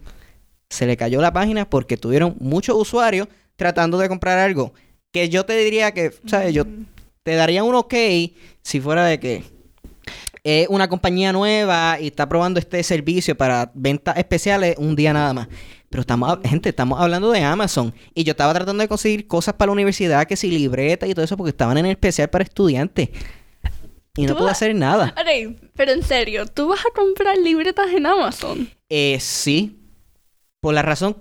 se 0.70 0.86
le 0.86 0.98
cayó 0.98 1.22
la 1.22 1.34
página 1.34 1.70
porque 1.70 1.98
tuvieron 1.98 2.36
muchos 2.40 2.76
usuarios 2.78 3.28
tratando 3.56 3.98
de 3.98 4.10
comprar 4.10 4.40
algo. 4.40 4.74
Que 5.12 5.30
yo 5.30 5.46
te 5.46 5.58
diría 5.58 5.94
que, 5.94 6.12
¿sabes? 6.26 6.54
Yo 6.54 6.66
te 7.24 7.36
daría 7.36 7.64
un 7.64 7.76
ok 7.76 7.94
si 8.62 8.80
fuera 8.80 9.06
de 9.06 9.20
que 9.20 9.44
es 10.44 10.68
una 10.70 10.88
compañía 10.90 11.34
nueva 11.34 11.98
y 12.00 12.08
está 12.08 12.28
probando 12.28 12.60
este 12.60 12.82
servicio 12.84 13.36
para 13.38 13.72
ventas 13.76 14.18
especiales 14.18 14.76
un 14.78 14.96
día 14.96 15.14
nada 15.14 15.34
más. 15.34 15.48
Pero 15.90 16.02
estamos, 16.02 16.40
gente, 16.46 16.70
estamos 16.70 17.00
hablando 17.00 17.32
de 17.32 17.44
Amazon. 17.44 17.94
Y 18.16 18.24
yo 18.24 18.32
estaba 18.32 18.54
tratando 18.54 18.82
de 18.82 18.88
conseguir 18.88 19.28
cosas 19.28 19.56
para 19.56 19.68
la 19.68 19.74
universidad, 19.74 20.26
que 20.26 20.38
si 20.38 20.50
libreta 20.50 21.06
y 21.06 21.14
todo 21.14 21.26
eso, 21.26 21.36
porque 21.36 21.50
estaban 21.50 21.78
en 21.78 21.86
el 21.86 21.92
especial 21.92 22.30
para 22.30 22.46
estudiantes. 22.46 23.10
Y 24.16 24.26
no 24.26 24.36
pude 24.36 24.52
hacer 24.52 24.76
nada. 24.76 25.14
pero 25.76 25.92
en 25.92 26.04
serio, 26.04 26.46
¿tú 26.46 26.68
vas 26.68 26.82
a 26.82 26.94
comprar 26.94 27.38
libretas 27.38 27.92
en 27.94 28.06
Amazon? 28.06 28.70
Eh, 28.90 29.18
sí. 29.20 29.80
Por 30.60 30.74
la 30.74 30.82
razón... 30.82 31.16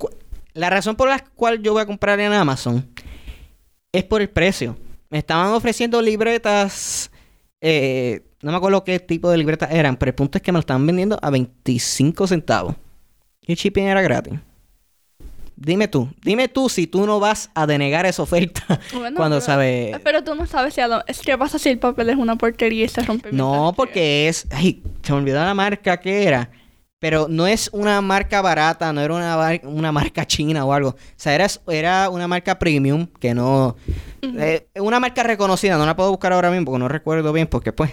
La 0.52 0.68
razón 0.68 0.96
por 0.96 1.08
la 1.08 1.20
cual 1.20 1.62
yo 1.62 1.72
voy 1.72 1.82
a 1.82 1.86
comprar 1.86 2.18
en 2.18 2.32
Amazon 2.32 2.88
es 3.92 4.02
por 4.02 4.20
el 4.20 4.28
precio. 4.28 4.76
Me 5.08 5.18
estaban 5.18 5.52
ofreciendo 5.52 6.02
libretas... 6.02 7.10
Eh, 7.60 8.22
no 8.42 8.50
me 8.50 8.56
acuerdo 8.56 8.82
qué 8.84 8.98
tipo 8.98 9.30
de 9.30 9.36
libretas 9.36 9.70
eran, 9.70 9.96
pero 9.96 10.10
el 10.10 10.14
punto 10.14 10.38
es 10.38 10.42
que 10.42 10.50
me 10.50 10.56
lo 10.56 10.60
estaban 10.60 10.86
vendiendo 10.86 11.18
a 11.20 11.30
25 11.30 12.26
centavos. 12.26 12.74
Y 13.42 13.52
el 13.52 13.58
shipping 13.58 13.84
era 13.84 14.02
gratis. 14.02 14.34
Dime 15.62 15.88
tú, 15.88 16.08
dime 16.22 16.48
tú 16.48 16.70
si 16.70 16.86
tú 16.86 17.04
no 17.04 17.20
vas 17.20 17.50
a 17.54 17.66
denegar 17.66 18.06
esa 18.06 18.22
oferta 18.22 18.80
cuando 19.14 19.42
sabes. 19.42 19.94
Pero 20.02 20.24
tú 20.24 20.34
no 20.34 20.46
sabes 20.46 20.72
si 20.72 20.80
a 20.80 21.04
¿qué 21.22 21.36
pasa 21.36 21.58
si 21.58 21.68
el 21.68 21.78
papel 21.78 22.08
es 22.08 22.16
una 22.16 22.36
porquería 22.36 22.86
y 22.86 22.88
se 22.88 23.02
rompe. 23.02 23.30
No, 23.30 23.74
porque 23.76 24.26
es. 24.26 24.46
Ay, 24.50 24.82
se 25.02 25.12
me 25.12 25.18
olvidó 25.18 25.44
la 25.44 25.52
marca 25.52 26.00
que 26.00 26.26
era. 26.26 26.50
Pero 26.98 27.28
no 27.28 27.46
es 27.46 27.68
una 27.74 28.00
marca 28.00 28.40
barata, 28.40 28.90
no 28.94 29.02
era 29.02 29.14
una, 29.14 29.60
una 29.64 29.92
marca 29.92 30.26
china 30.26 30.64
o 30.64 30.72
algo. 30.72 30.90
O 30.90 30.96
sea, 31.16 31.34
era, 31.34 31.46
era 31.68 32.08
una 32.08 32.26
marca 32.26 32.58
premium 32.58 33.06
que 33.06 33.34
no. 33.34 33.76
Eh, 34.22 34.66
una 34.76 34.98
marca 34.98 35.22
reconocida, 35.22 35.76
no 35.76 35.84
la 35.84 35.94
puedo 35.94 36.10
buscar 36.10 36.32
ahora 36.32 36.50
mismo 36.50 36.66
porque 36.66 36.78
no 36.78 36.88
recuerdo 36.88 37.34
bien, 37.34 37.48
porque 37.48 37.72
pues 37.72 37.90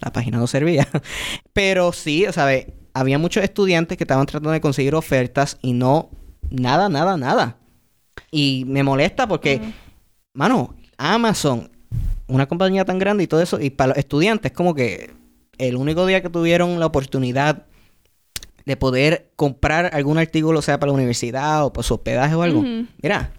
la 0.00 0.12
página 0.12 0.38
no 0.38 0.46
servía. 0.46 0.86
Pero 1.52 1.92
sí, 1.92 2.26
o 2.26 2.32
sea, 2.32 2.48
había 2.94 3.18
muchos 3.18 3.42
estudiantes 3.42 3.98
que 3.98 4.04
estaban 4.04 4.26
tratando 4.26 4.50
de 4.52 4.60
conseguir 4.60 4.94
ofertas 4.94 5.58
y 5.62 5.72
no 5.72 6.10
Nada, 6.50 6.88
nada, 6.88 7.16
nada. 7.16 7.56
Y 8.30 8.64
me 8.66 8.82
molesta 8.82 9.26
porque, 9.26 9.72
mano, 10.32 10.74
Amazon, 10.96 11.70
una 12.26 12.46
compañía 12.46 12.84
tan 12.84 12.98
grande 12.98 13.24
y 13.24 13.26
todo 13.26 13.40
eso, 13.40 13.60
y 13.60 13.70
para 13.70 13.88
los 13.88 13.98
estudiantes, 13.98 14.52
como 14.52 14.74
que 14.74 15.10
el 15.58 15.76
único 15.76 16.06
día 16.06 16.22
que 16.22 16.30
tuvieron 16.30 16.78
la 16.78 16.86
oportunidad 16.86 17.66
de 18.64 18.76
poder 18.76 19.30
comprar 19.34 19.90
algún 19.94 20.18
artículo, 20.18 20.60
sea 20.60 20.78
para 20.78 20.92
la 20.92 20.96
universidad 20.96 21.64
o 21.64 21.72
para 21.72 21.82
su 21.82 21.94
hospedaje 21.94 22.34
o 22.34 22.42
algo, 22.42 22.62
mira, 23.02 23.32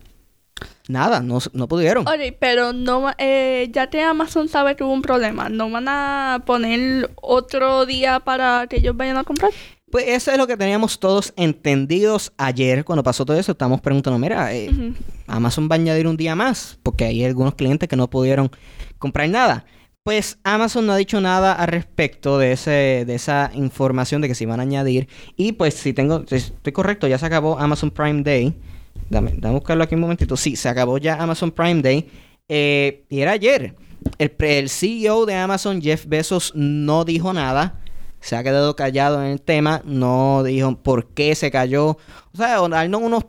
nada, 0.88 1.22
no, 1.22 1.38
no 1.54 1.68
pudieron. 1.68 2.08
Oye, 2.08 2.32
pero 2.32 2.74
no, 2.74 3.12
eh, 3.20 3.70
ya 3.72 3.92
que 3.92 4.02
Amazon 4.02 4.48
sabe 4.48 4.76
que 4.76 4.84
hubo 4.84 4.92
un 4.92 5.04
problema, 5.04 5.50
¿no 5.50 5.70
van 5.70 5.88
a 5.88 6.44
poner 6.46 7.12
otro 7.16 7.86
día 7.86 8.20
para 8.20 8.66
que 8.68 8.78
ellos 8.78 8.98
vayan 8.98 9.18
a 9.18 9.24
comprar? 9.24 9.52
Pues 9.92 10.06
eso 10.08 10.32
es 10.32 10.38
lo 10.38 10.46
que 10.46 10.56
teníamos 10.56 11.00
todos 11.00 11.34
entendidos 11.36 12.32
ayer 12.38 12.86
cuando 12.86 13.02
pasó 13.02 13.26
todo 13.26 13.38
eso. 13.38 13.54
Estamos 13.54 13.82
preguntando, 13.82 14.20
mira, 14.20 14.54
eh, 14.54 14.94
Amazon 15.26 15.68
va 15.70 15.76
a 15.76 15.80
añadir 15.80 16.08
un 16.08 16.16
día 16.16 16.36
más 16.36 16.78
porque 16.84 17.06
hay 17.06 17.26
algunos 17.26 17.56
clientes 17.56 17.90
que 17.90 17.96
no 17.96 18.10
pudieron 18.10 18.52
comprar 19.00 19.28
nada. 19.30 19.66
Pues 20.04 20.38
Amazon 20.44 20.86
no 20.86 20.94
ha 20.94 20.98
dicho 20.98 21.20
nada 21.22 21.54
al 21.54 21.68
respecto 21.68 22.38
de, 22.38 22.52
ese, 22.52 23.04
de 23.06 23.16
esa 23.16 23.52
información 23.56 24.22
de 24.22 24.28
que 24.28 24.36
se 24.36 24.44
iban 24.44 24.60
a 24.60 24.64
añadir. 24.64 25.08
Y 25.36 25.54
pues 25.54 25.74
si 25.74 25.94
tengo, 25.94 26.24
estoy 26.30 26.74
correcto, 26.74 27.08
ya 27.08 27.18
se 27.18 27.26
acabó 27.26 27.58
Amazon 27.60 27.90
Prime 27.90 28.22
Day. 28.22 28.54
Dame, 29.10 29.34
dame 29.38 29.56
buscarlo 29.56 29.84
aquí 29.84 29.96
un 29.96 30.02
momentito. 30.02 30.38
Sí, 30.38 30.56
se 30.56 30.70
acabó 30.70 31.00
ya 31.00 31.16
Amazon 31.16 31.52
Prime 31.52 31.82
Day. 31.82 32.08
Eh, 32.48 33.06
y 33.10 33.22
era 33.22 33.32
ayer. 33.32 33.76
El, 34.18 34.34
el 34.40 34.70
CEO 34.70 35.26
de 35.26 35.36
Amazon, 35.36 35.82
Jeff 35.82 36.06
Bezos, 36.06 36.54
no 36.56 37.06
dijo 37.06 37.34
nada 37.34 37.80
se 38.20 38.36
ha 38.36 38.44
quedado 38.44 38.76
callado 38.76 39.24
en 39.24 39.32
el 39.32 39.42
tema, 39.42 39.82
no 39.86 40.44
dijo 40.44 40.76
por 40.82 41.14
qué 41.14 41.36
se 41.36 41.52
cayó. 41.52 41.98
O 42.34 42.38
sea, 42.38 42.60
darnos 42.68 43.02
unos 43.02 43.26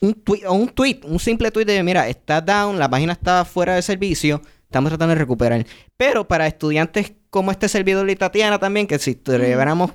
un, 0.00 0.14
tweet, 0.14 0.46
un 0.48 0.68
tweet, 0.68 1.00
un 1.04 1.18
simple 1.18 1.50
tweet 1.50 1.64
de 1.64 1.82
mira, 1.82 2.08
está 2.08 2.40
down, 2.40 2.78
la 2.78 2.90
página 2.90 3.12
está 3.12 3.44
fuera 3.44 3.76
de 3.76 3.82
servicio, 3.82 4.42
estamos 4.64 4.90
tratando 4.90 5.14
de 5.14 5.20
recuperar. 5.20 5.64
Pero 5.96 6.26
para 6.26 6.46
estudiantes 6.46 7.12
como 7.30 7.50
este 7.50 7.68
servidor 7.68 8.06
de 8.06 8.16
Tatiana 8.16 8.58
también, 8.58 8.86
que 8.86 8.98
si 8.98 9.12
estuviéramos 9.12 9.92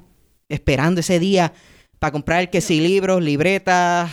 esperando 0.50 1.02
ese 1.02 1.20
día 1.20 1.54
para 2.00 2.12
comprar 2.12 2.50
que 2.50 2.62
si 2.62 2.80
libros, 2.80 3.22
libretas, 3.22 4.10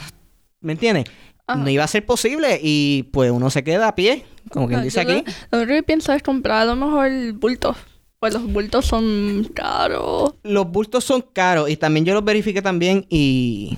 ¿me 0.60 0.72
entiendes? 0.72 1.04
No 1.46 1.68
iba 1.68 1.84
a 1.84 1.88
ser 1.88 2.04
posible 2.06 2.58
y 2.62 3.04
pues 3.12 3.30
uno 3.30 3.50
se 3.50 3.62
queda 3.62 3.88
a 3.88 3.94
pie, 3.94 4.24
como 4.50 4.66
quien 4.66 4.82
dice 4.82 5.00
aquí. 5.00 5.24
Lo, 5.50 5.66
que 5.66 5.82
pienso 5.82 6.12
es 6.12 6.22
comprar 6.22 6.62
a 6.62 6.64
lo 6.64 6.74
mejor 6.74 7.10
bultos. 7.34 7.76
Pues 8.24 8.32
los 8.32 8.50
bultos 8.50 8.86
son 8.86 9.50
caros. 9.52 10.32
Los 10.44 10.66
bultos 10.70 11.04
son 11.04 11.20
caros 11.20 11.68
y 11.68 11.76
también 11.76 12.06
yo 12.06 12.14
los 12.14 12.24
verifiqué 12.24 12.62
también 12.62 13.04
y 13.10 13.76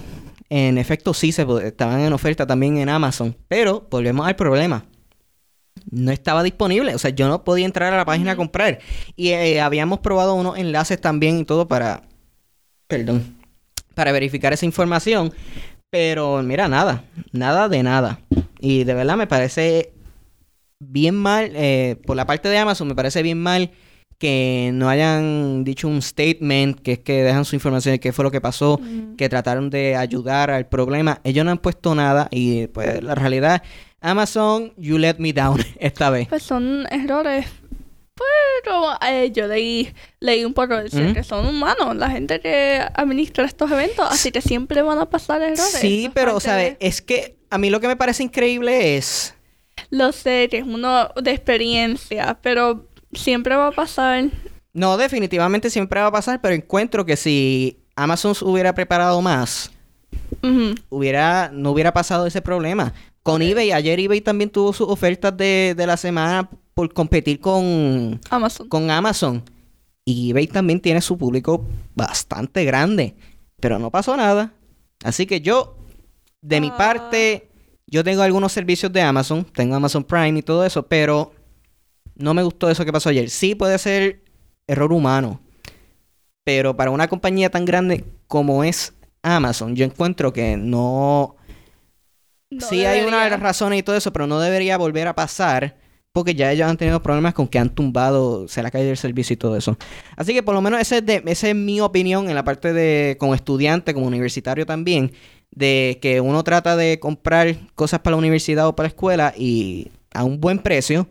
en 0.48 0.78
efecto 0.78 1.14
sí 1.14 1.32
se 1.32 1.44
estaban 1.64 1.98
en 1.98 2.12
oferta 2.12 2.46
también 2.46 2.78
en 2.78 2.88
Amazon, 2.88 3.36
pero 3.48 3.88
volvemos 3.90 4.24
al 4.24 4.36
problema. 4.36 4.84
No 5.90 6.12
estaba 6.12 6.44
disponible, 6.44 6.94
o 6.94 6.98
sea, 7.00 7.10
yo 7.10 7.26
no 7.26 7.42
podía 7.42 7.66
entrar 7.66 7.92
a 7.92 7.96
la 7.96 8.04
página 8.04 8.30
a 8.30 8.36
comprar 8.36 8.78
y 9.16 9.30
eh, 9.30 9.60
habíamos 9.60 9.98
probado 9.98 10.34
unos 10.34 10.56
enlaces 10.56 11.00
también 11.00 11.40
y 11.40 11.44
todo 11.44 11.66
para 11.66 12.04
perdón, 12.86 13.36
para 13.96 14.12
verificar 14.12 14.52
esa 14.52 14.64
información, 14.64 15.34
pero 15.90 16.40
mira, 16.44 16.68
nada, 16.68 17.02
nada 17.32 17.68
de 17.68 17.82
nada. 17.82 18.20
Y 18.60 18.84
de 18.84 18.94
verdad 18.94 19.16
me 19.16 19.26
parece 19.26 19.92
bien 20.78 21.16
mal, 21.16 21.50
eh, 21.52 21.96
por 22.06 22.14
la 22.14 22.28
parte 22.28 22.48
de 22.48 22.58
Amazon 22.58 22.86
me 22.86 22.94
parece 22.94 23.24
bien 23.24 23.42
mal 23.42 23.72
que 24.18 24.70
no 24.72 24.88
hayan 24.88 25.64
dicho 25.64 25.88
un 25.88 26.00
statement, 26.00 26.80
que 26.80 26.92
es 26.92 26.98
que 27.00 27.22
dejan 27.22 27.44
su 27.44 27.54
información 27.54 27.94
de 27.94 28.00
qué 28.00 28.12
fue 28.12 28.24
lo 28.24 28.30
que 28.30 28.40
pasó, 28.40 28.80
que 29.16 29.28
trataron 29.28 29.70
de 29.70 29.96
ayudar 29.96 30.50
al 30.50 30.66
problema. 30.66 31.20
Ellos 31.24 31.44
no 31.44 31.50
han 31.50 31.58
puesto 31.58 31.94
nada 31.94 32.28
y 32.30 32.66
pues 32.68 33.02
la 33.02 33.14
realidad, 33.14 33.62
Amazon, 34.00 34.72
you 34.76 34.98
let 34.98 35.16
me 35.18 35.32
down 35.32 35.60
esta 35.80 36.10
vez. 36.10 36.28
Pues 36.28 36.42
son 36.42 36.86
errores. 36.90 37.46
Pero 38.64 38.96
eh, 39.06 39.30
yo 39.30 39.46
leí, 39.46 39.92
leí 40.20 40.44
un 40.44 40.54
poco 40.54 40.76
de 40.76 41.12
que 41.12 41.22
son 41.22 41.46
humanos, 41.46 41.94
la 41.96 42.08
gente 42.08 42.40
que 42.40 42.80
administra 42.94 43.44
estos 43.44 43.70
eventos, 43.70 44.06
así 44.10 44.32
que 44.32 44.40
siempre 44.40 44.80
van 44.80 44.98
a 44.98 45.10
pasar 45.10 45.42
errores. 45.42 45.78
Sí, 45.78 46.10
pero, 46.14 46.40
¿sabes? 46.40 46.76
Es 46.80 47.02
que 47.02 47.36
a 47.50 47.58
mí 47.58 47.68
lo 47.68 47.80
que 47.80 47.88
me 47.88 47.96
parece 47.96 48.22
increíble 48.22 48.96
es... 48.96 49.34
Lo 49.90 50.12
sé, 50.12 50.48
que 50.50 50.58
es 50.58 50.64
uno 50.64 51.10
de 51.22 51.30
experiencia, 51.30 52.38
pero 52.40 52.88
siempre 53.16 53.56
va 53.56 53.68
a 53.68 53.72
pasar. 53.72 54.26
No, 54.72 54.96
definitivamente 54.96 55.70
siempre 55.70 56.00
va 56.00 56.08
a 56.08 56.12
pasar, 56.12 56.40
pero 56.40 56.54
encuentro 56.54 57.06
que 57.06 57.16
si 57.16 57.78
Amazon 57.96 58.34
hubiera 58.42 58.74
preparado 58.74 59.20
más, 59.22 59.70
hubiera, 60.90 61.50
no 61.52 61.70
hubiera 61.70 61.92
pasado 61.92 62.26
ese 62.26 62.42
problema. 62.42 62.92
Con 63.22 63.42
eBay, 63.42 63.72
ayer 63.72 63.98
eBay 63.98 64.20
también 64.20 64.50
tuvo 64.50 64.72
sus 64.72 64.88
ofertas 64.88 65.36
de, 65.36 65.74
la 65.76 65.96
semana 65.96 66.48
por 66.74 66.92
competir 66.92 67.40
con 67.40 68.20
Amazon. 68.30 68.68
con 68.68 68.90
Amazon. 68.90 69.42
Y 70.04 70.30
eBay 70.30 70.46
también 70.46 70.80
tiene 70.80 71.00
su 71.00 71.18
público 71.18 71.64
bastante 71.94 72.64
grande. 72.64 73.16
Pero 73.58 73.78
no 73.78 73.90
pasó 73.90 74.16
nada. 74.16 74.52
Así 75.02 75.26
que 75.26 75.40
yo, 75.40 75.76
de 76.42 76.60
mi 76.60 76.68
ah. 76.68 76.76
parte, 76.76 77.48
yo 77.86 78.04
tengo 78.04 78.22
algunos 78.22 78.52
servicios 78.52 78.92
de 78.92 79.02
Amazon. 79.02 79.44
Tengo 79.44 79.74
Amazon 79.74 80.04
Prime 80.04 80.38
y 80.38 80.42
todo 80.42 80.64
eso. 80.64 80.86
Pero 80.86 81.32
no 82.16 82.34
me 82.34 82.42
gustó 82.42 82.68
eso 82.70 82.84
que 82.84 82.92
pasó 82.92 83.10
ayer. 83.10 83.30
Sí 83.30 83.54
puede 83.54 83.78
ser 83.78 84.22
error 84.66 84.92
humano. 84.92 85.40
Pero 86.44 86.76
para 86.76 86.90
una 86.90 87.08
compañía 87.08 87.50
tan 87.50 87.64
grande 87.64 88.04
como 88.26 88.64
es 88.64 88.94
Amazon, 89.22 89.74
yo 89.74 89.84
encuentro 89.84 90.32
que 90.32 90.56
no... 90.56 91.36
sí 92.68 92.84
hay 92.84 93.04
una 93.04 93.24
de 93.24 93.30
las 93.30 93.40
razones 93.40 93.80
y 93.80 93.82
todo 93.82 93.96
eso, 93.96 94.12
pero 94.12 94.26
no 94.26 94.40
debería 94.40 94.78
volver 94.78 95.08
a 95.08 95.14
pasar 95.14 95.76
porque 96.12 96.34
ya 96.34 96.50
ellos 96.50 96.66
han 96.66 96.78
tenido 96.78 97.02
problemas 97.02 97.34
con 97.34 97.46
que 97.46 97.58
han 97.58 97.68
tumbado, 97.68 98.48
se 98.48 98.62
le 98.62 98.68
ha 98.68 98.70
caído 98.70 98.90
el 98.90 98.96
servicio 98.96 99.34
y 99.34 99.36
todo 99.36 99.54
eso. 99.54 99.76
Así 100.16 100.32
que 100.32 100.42
por 100.42 100.54
lo 100.54 100.62
menos 100.62 100.80
esa 100.80 100.96
es, 100.96 101.04
de, 101.04 101.22
esa 101.26 101.50
es 101.50 101.54
mi 101.54 101.78
opinión 101.82 102.30
en 102.30 102.34
la 102.34 102.42
parte 102.42 102.72
de 102.72 103.18
como 103.20 103.34
estudiante, 103.34 103.92
como 103.92 104.06
universitario 104.06 104.64
también, 104.64 105.12
de 105.50 105.98
que 106.00 106.22
uno 106.22 106.42
trata 106.42 106.74
de 106.74 106.98
comprar 107.00 107.56
cosas 107.74 108.00
para 108.00 108.12
la 108.12 108.18
universidad 108.18 108.66
o 108.66 108.74
para 108.74 108.86
la 108.86 108.88
escuela 108.88 109.34
y 109.36 109.90
a 110.14 110.24
un 110.24 110.40
buen 110.40 110.58
precio 110.60 111.06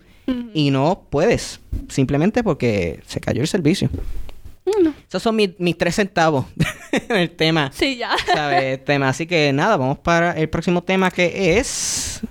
Y 0.54 0.72
no 0.72 1.04
puedes, 1.10 1.60
simplemente 1.90 2.44
porque 2.44 3.00
se 3.06 3.20
cayó 3.20 3.42
el 3.42 3.48
servicio. 3.48 3.90
Esos 5.08 5.22
son 5.22 5.36
mis, 5.36 5.52
mis 5.60 5.78
tres 5.78 5.96
centavos 5.96 6.46
en 6.92 7.16
el 7.18 7.30
tema, 7.30 7.72
Sí, 7.74 7.98
ya. 7.98 8.12
¿sabes? 8.34 8.84
tema. 8.84 9.10
Así 9.10 9.28
que 9.28 9.54
nada, 9.54 9.78
vamos 9.78 10.00
para 10.00 10.32
el 10.32 10.50
próximo 10.50 10.84
tema 10.84 11.12
que 11.12 11.58
es... 11.60 12.22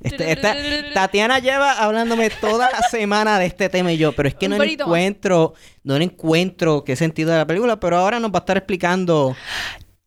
Este- 0.00 0.32
esta- 0.32 0.56
Tatiana 0.94 1.38
lleva 1.40 1.72
hablándome 1.72 2.30
toda 2.30 2.70
la 2.70 2.80
semana 2.88 3.38
de 3.38 3.46
este 3.46 3.68
tema 3.68 3.92
y 3.92 3.98
yo, 3.98 4.12
pero 4.12 4.28
es 4.28 4.34
que 4.34 4.48
no 4.48 4.62
encuentro, 4.62 5.52
no 5.84 5.96
encuentro 5.96 6.84
qué 6.84 6.96
sentido 6.96 7.32
de 7.32 7.38
la 7.38 7.46
película, 7.46 7.78
pero 7.78 7.98
ahora 7.98 8.20
nos 8.20 8.30
va 8.30 8.36
a 8.36 8.40
estar 8.40 8.56
explicando. 8.56 9.36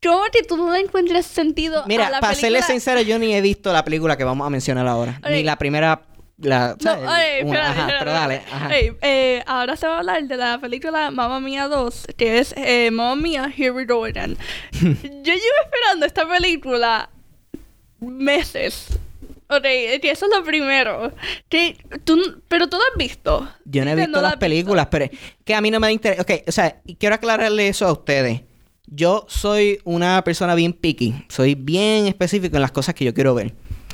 Yo 0.01 0.21
que 0.31 0.43
tú 0.43 0.55
no 0.57 0.71
le 0.74 0.79
encuentres 0.79 1.25
sentido 1.25 1.83
a 1.83 1.86
Mira, 1.86 2.09
la 2.09 2.19
para 2.21 2.33
serle 2.33 2.59
película- 2.59 2.67
sincero, 2.74 3.01
yo 3.01 3.19
ni 3.19 3.36
he 3.36 3.41
visto 3.41 3.71
la 3.74 3.83
película 3.83 4.15
que 4.17 4.24
vamos 4.24 4.48
a 4.48 4.50
mencionar 4.50 4.88
ahora, 4.88 5.19
ni 5.29 5.43
la 5.43 5.57
primera, 5.57 6.01
la, 6.41 6.75
No, 6.84 6.91
oye, 6.93 7.00
Una- 7.03 7.10
espérate, 7.10 7.58
ajá, 7.60 7.69
espérate, 7.81 7.93
pero 8.00 8.12
dale, 8.12 8.41
ajá. 8.51 8.67
Oye, 8.67 8.96
eh, 9.01 9.43
ahora 9.46 9.75
se 9.75 9.88
va 9.88 9.96
a 9.96 10.00
hablar 10.00 10.24
de 10.24 10.38
la 10.38 10.58
película 10.60 11.12
Mamma 11.12 11.39
Mía 11.39 11.67
2, 11.67 12.08
que 12.17 12.39
es 12.39 12.53
eh, 12.58 12.89
Mamma 12.91 13.22
Mía, 13.22 13.53
Here 13.55 13.72
We 13.72 13.86
Go 13.86 14.05
Again. 14.05 14.38
Yo 14.72 14.89
llevo 15.34 15.60
esperando 15.65 16.05
esta 16.05 16.27
película 16.27 17.10
meses. 18.00 18.88
Ok, 19.51 19.63
que 19.63 20.12
eso 20.12 20.27
es 20.27 20.31
lo 20.38 20.43
primero. 20.43 21.12
Que 21.50 21.75
tú, 22.03 22.41
pero 22.48 22.69
tú 22.69 22.77
lo 22.77 22.84
has 22.84 22.98
visto. 22.98 23.50
Yo 23.65 23.84
no 23.84 23.91
he 23.91 23.96
visto 23.96 24.22
la 24.22 24.29
las 24.29 24.38
películas, 24.38 24.88
pero 24.91 25.05
es 25.05 25.12
que 25.43 25.55
a 25.55 25.62
mí 25.62 25.72
no 25.72 25.79
me 25.79 25.88
da 25.88 25.91
interés. 25.91 26.19
Ok, 26.19 26.31
o 26.48 26.51
sea, 26.51 26.79
quiero 27.00 27.15
aclararle 27.15 27.67
eso 27.67 27.88
a 27.88 27.91
ustedes. 27.91 28.41
Yo 28.86 29.25
soy 29.27 29.79
una 29.86 30.24
persona 30.24 30.53
bien 30.55 30.74
picky, 30.74 31.25
soy 31.29 31.55
bien 31.55 32.05
específico 32.08 32.55
en 32.58 32.62
las 32.62 32.72
cosas 32.72 32.93
que 32.96 33.05
yo 33.05 33.13
quiero 33.13 33.34
ver. 33.36 33.53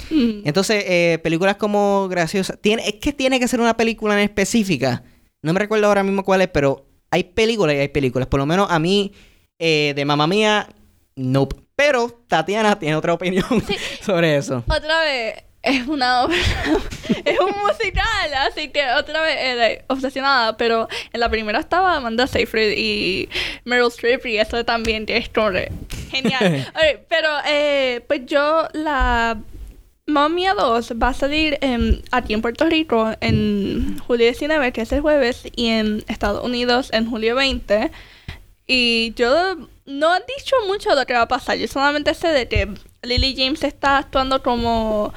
Mm. 0.10 0.42
Entonces, 0.46 0.84
eh, 0.88 1.20
películas 1.24 1.56
como 1.56 2.08
Graciosa. 2.08 2.58
Tiene, 2.58 2.88
es 2.88 2.96
que 2.96 3.14
tiene 3.14 3.40
que 3.40 3.48
ser 3.48 3.60
una 3.60 3.78
película 3.78 4.16
en 4.16 4.22
específica. 4.22 5.04
No 5.42 5.54
me 5.54 5.60
recuerdo 5.60 5.88
ahora 5.88 6.04
mismo 6.04 6.24
cuál 6.24 6.42
es, 6.42 6.48
pero 6.48 6.86
hay 7.12 7.24
películas 7.24 7.76
y 7.76 7.80
hay 7.80 7.88
películas. 7.90 8.28
Por 8.28 8.40
lo 8.40 8.46
menos 8.46 8.70
a 8.70 8.80
mí, 8.80 9.14
eh, 9.60 9.94
de 9.96 10.06
mamá 10.06 10.28
mía, 10.28 10.68
nope. 11.16 11.56
Pero 11.76 12.24
Tatiana 12.28 12.80
tiene 12.80 12.96
otra 12.96 13.14
opinión 13.14 13.46
sobre 14.02 14.38
eso. 14.38 14.64
Otra 14.68 15.02
vez, 15.02 15.44
es 15.62 15.88
una 15.88 16.24
obra, 16.24 16.38
es 17.26 17.40
un 17.40 17.52
musical, 17.66 18.34
así 18.48 18.70
que 18.70 18.88
otra 18.92 19.22
vez 19.22 19.36
eh, 19.40 19.84
obsesionada, 19.88 20.56
pero 20.58 20.88
en 21.12 21.20
la 21.20 21.30
primera 21.30 21.60
estaba 21.60 21.96
Amanda 21.96 22.28
Seyfried 22.28 22.78
y 22.78 23.30
Meryl 23.66 23.88
Streep 23.88 24.26
y 24.28 24.38
eso 24.38 24.64
también 24.64 25.06
de 25.06 25.22
genial. 26.12 26.72
Pero 27.10 27.30
eh, 27.48 28.02
pues 28.08 28.26
yo 28.26 28.68
la 28.74 29.38
Mía 30.08 30.54
2 30.54 30.94
va 31.02 31.10
a 31.10 31.14
salir 31.14 31.58
em, 31.62 32.02
aquí 32.12 32.34
en 32.34 32.42
Puerto 32.42 32.66
Rico 32.66 33.12
en 33.22 33.98
julio 34.00 34.26
19, 34.26 34.72
que 34.72 34.82
es 34.82 34.92
el 34.92 35.02
jueves, 35.02 35.44
y 35.56 35.68
en 35.68 36.04
Estados 36.08 36.44
Unidos 36.44 36.90
en 36.94 37.10
julio 37.10 37.36
20. 37.36 37.92
Y 38.68 39.14
yo 39.16 39.56
no 39.86 40.16
he 40.16 40.20
dicho 40.38 40.56
mucho 40.68 40.92
de 40.92 40.96
lo 40.98 41.06
que 41.06 41.14
va 41.14 41.22
a 41.22 41.28
pasar. 41.28 41.58
Yo 41.58 41.68
solamente 41.68 42.14
sé 42.14 42.28
de 42.30 42.48
que 42.48 42.74
Lily 43.02 43.36
James 43.36 43.64
está 43.64 43.98
actuando 43.98 44.44
como 44.44 45.14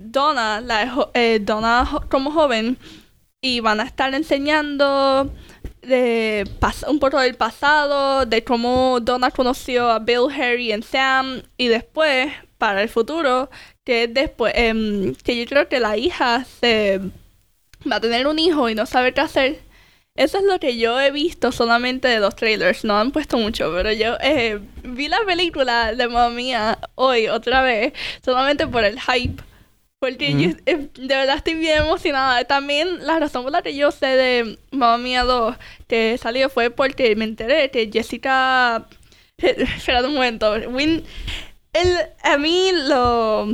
Donna, 0.00 0.60
la 0.60 1.08
eh, 1.14 1.38
Donna 1.40 1.88
como 2.10 2.32
joven. 2.32 2.78
Y 3.40 3.60
van 3.60 3.80
a 3.80 3.84
estar 3.84 4.12
enseñando 4.14 5.32
un 6.88 6.98
poco 6.98 7.20
del 7.20 7.36
pasado, 7.36 8.26
de 8.26 8.44
cómo 8.44 9.00
Donna 9.00 9.30
conoció 9.30 9.88
a 9.90 9.98
Bill, 10.00 10.28
Harry 10.30 10.72
y 10.72 10.82
Sam. 10.82 11.42
Y 11.56 11.68
después, 11.68 12.32
para 12.60 12.82
el 12.82 12.88
futuro, 12.90 13.50
que 13.84 14.04
es 14.04 14.14
después, 14.14 14.52
em, 14.56 15.14
que 15.24 15.36
yo 15.36 15.46
creo 15.46 15.68
que 15.68 15.80
la 15.80 15.96
hija 15.96 16.44
se 16.44 17.00
va 17.90 17.96
a 17.96 18.00
tener 18.00 18.26
un 18.28 18.38
hijo 18.38 18.68
y 18.68 18.74
no 18.76 18.86
sabe 18.86 19.12
qué 19.14 19.22
hacer. 19.22 19.60
Eso 20.16 20.38
es 20.38 20.44
lo 20.44 20.58
que 20.60 20.76
yo 20.76 21.00
he 21.00 21.10
visto 21.10 21.52
solamente 21.52 22.08
de 22.08 22.20
los 22.20 22.36
trailers. 22.36 22.84
No 22.84 22.98
han 22.98 23.10
puesto 23.12 23.38
mucho, 23.38 23.72
pero 23.74 23.92
yo 23.92 24.16
eh, 24.20 24.60
vi 24.84 25.08
la 25.08 25.20
película 25.26 25.94
de 25.94 26.08
Mamma 26.08 26.30
Mía 26.30 26.78
hoy 26.96 27.28
otra 27.28 27.62
vez 27.62 27.94
solamente 28.24 28.66
por 28.66 28.84
el 28.84 29.00
hype. 29.00 29.42
Porque 29.98 30.32
yo 30.32 30.50
eh, 30.66 30.88
de 30.94 31.14
verdad 31.14 31.36
estoy 31.36 31.54
bien 31.54 31.78
emocionada. 31.78 32.44
También 32.44 33.06
la 33.06 33.18
razón 33.18 33.44
por 33.44 33.52
la 33.52 33.62
que 33.62 33.74
yo 33.74 33.90
sé 33.92 34.06
de 34.06 34.58
Mamma 34.70 34.98
Mía 34.98 35.24
2 35.24 35.56
que 35.88 36.18
salió 36.18 36.50
fue 36.50 36.70
porque 36.70 37.16
me 37.16 37.24
enteré 37.24 37.70
que 37.70 37.90
Jessica... 37.90 38.86
Espera 39.38 40.02
un 40.02 40.14
momento. 40.14 40.52
Win... 40.68 41.04
El, 41.72 41.96
a 42.22 42.36
mí 42.36 42.70
lo, 42.88 43.46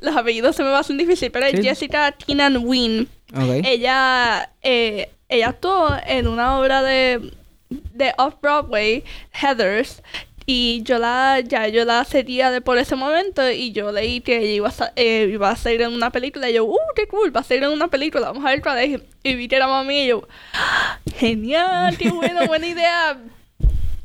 los 0.00 0.16
apellidos 0.16 0.56
se 0.56 0.62
me 0.62 0.70
hacen 0.70 0.96
difícil, 0.98 1.30
pero 1.30 1.46
es 1.46 1.52
Sí. 1.56 1.62
Jessica 1.62 2.12
Keenan 2.12 2.58
Wynn. 2.64 3.08
Ok. 3.34 3.64
Ella, 3.64 4.50
eh, 4.62 5.10
ella 5.28 5.48
actuó 5.48 5.90
en 6.06 6.28
una 6.28 6.58
obra 6.58 6.82
de, 6.82 7.32
de 7.70 8.14
Off-Broadway, 8.18 9.02
Heathers, 9.32 10.02
y 10.44 10.82
yo 10.82 10.98
la, 10.98 11.40
ya 11.40 11.68
yo 11.68 11.84
la 11.84 12.04
seguía 12.04 12.50
de 12.50 12.60
por 12.60 12.76
ese 12.76 12.96
momento 12.96 13.48
y 13.48 13.70
yo 13.70 13.92
leí 13.92 14.20
que 14.20 14.38
ella 14.38 14.52
iba 14.54 14.68
a, 14.68 14.92
eh, 14.96 15.28
iba 15.32 15.50
a 15.50 15.56
salir 15.56 15.82
en 15.82 15.92
una 15.92 16.10
película 16.10 16.50
y 16.50 16.54
yo, 16.54 16.64
¡uh, 16.64 16.76
qué 16.96 17.06
cool! 17.06 17.34
Va 17.34 17.40
a 17.40 17.44
salir 17.44 17.62
en 17.62 17.70
una 17.70 17.88
película, 17.88 18.26
vamos 18.26 18.44
a 18.44 18.48
ver 18.50 18.60
cuál 18.60 18.78
es. 18.78 19.00
Y 19.22 19.34
vi 19.36 19.46
que 19.48 19.56
era 19.56 19.68
mami 19.68 20.02
y 20.02 20.06
yo, 20.08 20.26
¡ah, 20.54 20.98
¡genial! 21.16 21.96
¡Qué 21.96 22.10
bueno, 22.10 22.46
buena 22.46 22.66
idea! 22.66 23.18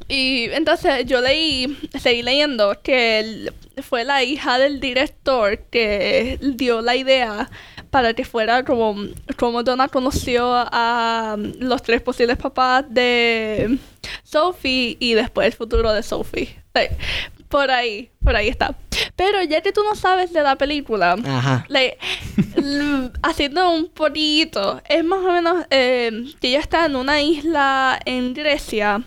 Y 0.10 0.46
entonces 0.52 1.06
yo 1.06 1.20
leí, 1.22 1.78
seguí 2.00 2.24
leyendo 2.24 2.80
que 2.82 3.20
él 3.20 3.54
fue 3.84 4.04
la 4.06 4.24
hija 4.24 4.58
del 4.58 4.80
director 4.80 5.60
que 5.70 6.39
dio 6.41 6.82
la 6.82 6.96
idea 6.96 7.50
para 7.89 8.13
que 8.13 8.24
fuera 8.24 8.63
como, 8.63 8.96
como 9.38 9.63
Donna 9.63 9.88
conoció 9.88 10.54
a 10.56 11.36
um, 11.38 11.54
los 11.60 11.82
tres 11.84 12.02
posibles 12.02 12.38
papás 12.38 12.86
de 12.89 13.78
Sophie 14.24 14.98
y 15.00 15.13
después 15.13 15.48
el 15.48 15.54
futuro 15.54 15.91
de 15.91 16.04
Sophie. 16.04 16.56
Eh, 16.76 16.89
Por 17.50 17.72
ahí, 17.72 18.10
por 18.24 18.36
ahí 18.36 18.50
está. 18.50 18.76
Pero 19.15 19.41
ya 19.43 19.62
que 19.62 19.72
tú 19.72 19.82
no 19.84 19.96
sabes 19.96 20.34
de 20.34 20.41
la 20.43 20.58
película, 20.58 21.15
Ajá. 21.26 21.65
haciendo 23.24 23.72
un 23.72 23.88
poquito, 23.89 24.82
es 24.88 25.04
más 25.04 25.20
o 25.20 25.32
menos 25.32 25.65
eh, 25.70 26.12
que 26.39 26.50
ella 26.50 26.60
está 26.60 26.86
en 26.86 26.96
una 26.96 27.22
isla 27.22 28.00
en 28.06 28.34
Grecia, 28.34 29.02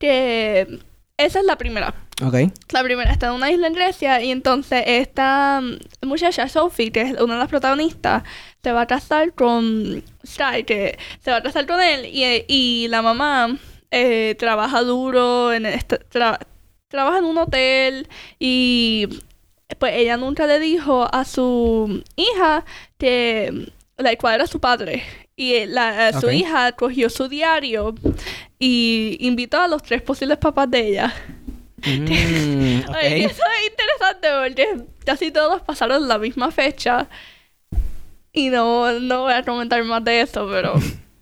que 0.00 0.80
esa 1.16 1.38
es 1.38 1.44
la 1.44 1.56
primera. 1.56 1.94
Ok. 2.24 2.34
La 2.72 2.82
primera 2.82 3.12
está 3.12 3.28
en 3.28 3.34
una 3.34 3.50
isla 3.50 3.66
en 3.68 3.74
Grecia 3.74 4.20
y 4.22 4.30
entonces 4.30 4.82
esta 4.86 5.60
mm, 5.62 6.06
muchacha 6.08 6.48
Sophie, 6.48 6.90
que 6.90 7.02
es 7.02 7.20
una 7.20 7.34
de 7.34 7.40
las 7.40 7.48
protagonistas, 7.48 8.24
se 8.62 8.72
va 8.72 8.82
a 8.82 8.86
casar 8.86 9.32
con 9.34 10.02
Sky, 10.26 10.64
que 10.66 10.98
se 11.22 11.30
va 11.30 11.36
a 11.38 11.42
casar 11.42 11.66
con 11.66 11.80
él 11.80 12.06
y, 12.06 12.44
y 12.48 12.88
la 12.88 13.02
mamá 13.02 13.56
eh, 13.90 14.34
trabaja 14.38 14.82
duro, 14.82 15.52
en 15.52 15.64
tra- 15.64 16.38
trabaja 16.88 17.18
en 17.18 17.24
un 17.24 17.38
hotel 17.38 18.08
y 18.38 19.06
pues 19.78 19.94
ella 19.94 20.16
nunca 20.16 20.46
le 20.46 20.58
dijo 20.58 21.08
a 21.12 21.24
su 21.24 22.02
hija 22.16 22.64
que 22.98 23.70
la 23.96 24.16
cuál 24.16 24.34
era 24.36 24.46
su 24.46 24.60
padre. 24.60 25.02
Y 25.36 25.64
la, 25.66 26.12
su 26.12 26.26
Ok. 26.26 26.32
hija 26.32 26.72
cogió 26.72 27.08
su 27.08 27.28
diario 27.28 27.94
y 28.58 29.16
invitó 29.20 29.58
a 29.58 29.68
los 29.68 29.82
tres 29.82 30.02
posibles 30.02 30.36
papás 30.38 30.70
de 30.70 30.88
ella. 30.88 31.14
Mm, 31.78 32.12
eso 33.02 33.42
es 33.42 33.70
interesante 33.70 34.28
porque 34.42 34.84
casi 35.04 35.30
todos 35.30 35.62
pasaron 35.62 36.06
la 36.08 36.18
misma 36.18 36.50
fecha. 36.50 37.08
Y 38.32 38.50
no, 38.50 38.92
no 39.00 39.22
voy 39.22 39.32
a 39.32 39.42
comentar 39.44 39.82
más 39.84 40.04
de 40.04 40.20
eso, 40.20 40.46
pero... 40.50 40.74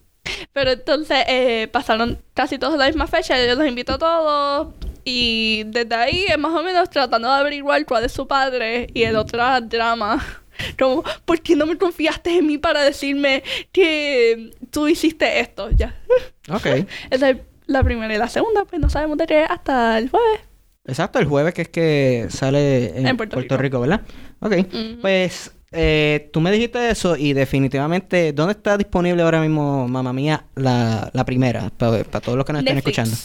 pero 0.53 0.73
entonces 0.73 1.25
eh, 1.29 1.69
pasaron 1.73 2.19
casi 2.35 2.59
todos 2.59 2.77
la 2.79 2.87
misma 2.87 3.07
fecha. 3.07 3.39
Yo 3.45 3.55
los 3.55 3.67
invito 3.67 3.95
a 3.95 3.99
todos. 3.99 4.75
Y 5.05 5.63
desde 5.67 5.95
ahí, 5.95 6.27
eh, 6.29 6.37
más 6.37 6.53
o 6.53 6.63
menos, 6.63 6.91
tratando 6.91 7.29
de 7.29 7.35
averiguar 7.35 7.87
cuál 7.87 8.05
es 8.05 8.13
su 8.13 8.27
padre 8.27 8.89
y 8.93 9.05
el 9.05 9.17
otro 9.17 9.43
drama. 9.63 10.23
Como, 10.79 11.03
¿por 11.25 11.41
qué 11.41 11.57
no 11.57 11.67
me 11.67 11.77
confiaste 11.79 12.39
en 12.39 12.47
mí 12.47 12.59
para 12.59 12.83
decirme 12.83 13.43
que 13.73 14.51
tú 14.71 14.89
hiciste 14.89 15.41
esto? 15.41 15.71
Ya. 15.71 15.95
Ok. 16.51 16.67
Esa 17.11 17.29
es 17.31 17.37
la 17.67 17.85
primera 17.85 18.15
y 18.15 18.17
la 18.17 18.29
segunda, 18.29 18.65
pues 18.65 18.81
no 18.81 18.89
sabemos 18.89 19.19
de 19.19 19.27
qué 19.27 19.41
hasta 19.45 19.99
el 19.99 20.09
jueves. 20.09 20.41
Exacto, 20.87 21.19
el 21.19 21.27
jueves 21.27 21.53
que 21.53 21.61
es 21.63 21.69
que 21.69 22.27
sale 22.31 22.99
en, 22.99 23.07
En 23.07 23.17
Puerto, 23.19 23.35
Puerto 23.35 23.59
Rico. 23.59 23.81
¿verdad? 23.81 24.01
Ok. 24.41 24.55
Pues 25.03 25.53
eh, 25.73 26.31
tú 26.33 26.41
me 26.41 26.51
dijiste 26.51 26.89
eso 26.89 27.17
y 27.17 27.35
definitivamente, 27.35 28.33
¿dónde 28.33 28.53
está 28.53 28.79
disponible 28.79 29.23
ahora 29.23 29.43
mismo, 29.43 29.87
mamá 29.89 30.15
mía, 30.15 30.47
la, 30.55 31.11
la 31.13 31.25
primera? 31.27 31.69
Para 31.77 32.03
todos 32.23 32.39
los 32.39 32.47
que 32.47 32.55
nos 32.55 32.63
Netflix. 32.63 32.79
escuchando. 32.79 33.17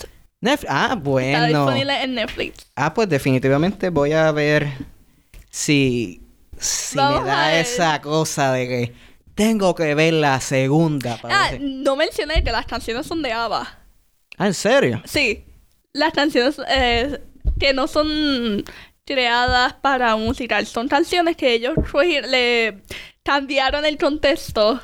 Netflix. 0.41 0.69
Ah, 0.69 0.84
Está 0.89 0.96
bueno. 0.96 1.48
disponible 1.48 2.04
en 2.04 2.15
Netflix. 2.15 2.67
Ah, 2.76 2.93
pues 2.93 3.08
definitivamente 3.08 3.89
voy 3.89 4.12
a 4.12 4.30
ver 4.34 4.67
si, 5.50 6.22
si 6.63 6.97
Vamos 6.97 7.21
me 7.23 7.28
da 7.30 7.60
esa 7.60 8.02
cosa 8.02 8.52
de 8.54 8.67
que 8.67 8.93
tengo 9.36 9.73
que 9.76 9.93
ver 9.95 10.13
la 10.13 10.39
segunda. 10.41 11.17
Para 11.17 11.36
Ah, 11.45 11.52
ver 11.52 11.60
si- 11.60 11.65
no 11.65 11.95
mencioné 11.95 12.43
que 12.43 12.52
las 12.52 12.65
canciones 12.65 13.06
son 13.06 13.21
de 13.21 13.32
ABBA. 13.34 13.80
Ah, 14.38 14.47
¿en 14.47 14.54
serio? 14.54 15.02
Sí. 15.06 15.43
Las 15.93 16.13
canciones 16.13 16.60
eh, 16.69 17.19
que 17.60 17.73
no 17.73 17.88
son 17.88 18.63
creadas 19.06 19.73
para 19.73 20.15
un 20.15 20.26
musical. 20.26 20.65
Son 20.65 20.88
canciones 20.88 21.36
que 21.38 21.54
ellos 21.54 21.76
cogi- 21.76 22.26
le 22.26 22.82
cambiaron 23.23 23.86
el 23.86 23.97
contexto 23.97 24.82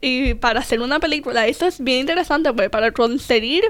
y 0.00 0.34
para 0.34 0.60
hacer 0.60 0.80
una 0.80 1.00
película. 1.00 1.46
Eso 1.46 1.66
es 1.66 1.82
bien 1.82 2.00
interesante, 2.00 2.52
porque 2.52 2.70
para 2.70 2.92
conseguir 2.92 3.62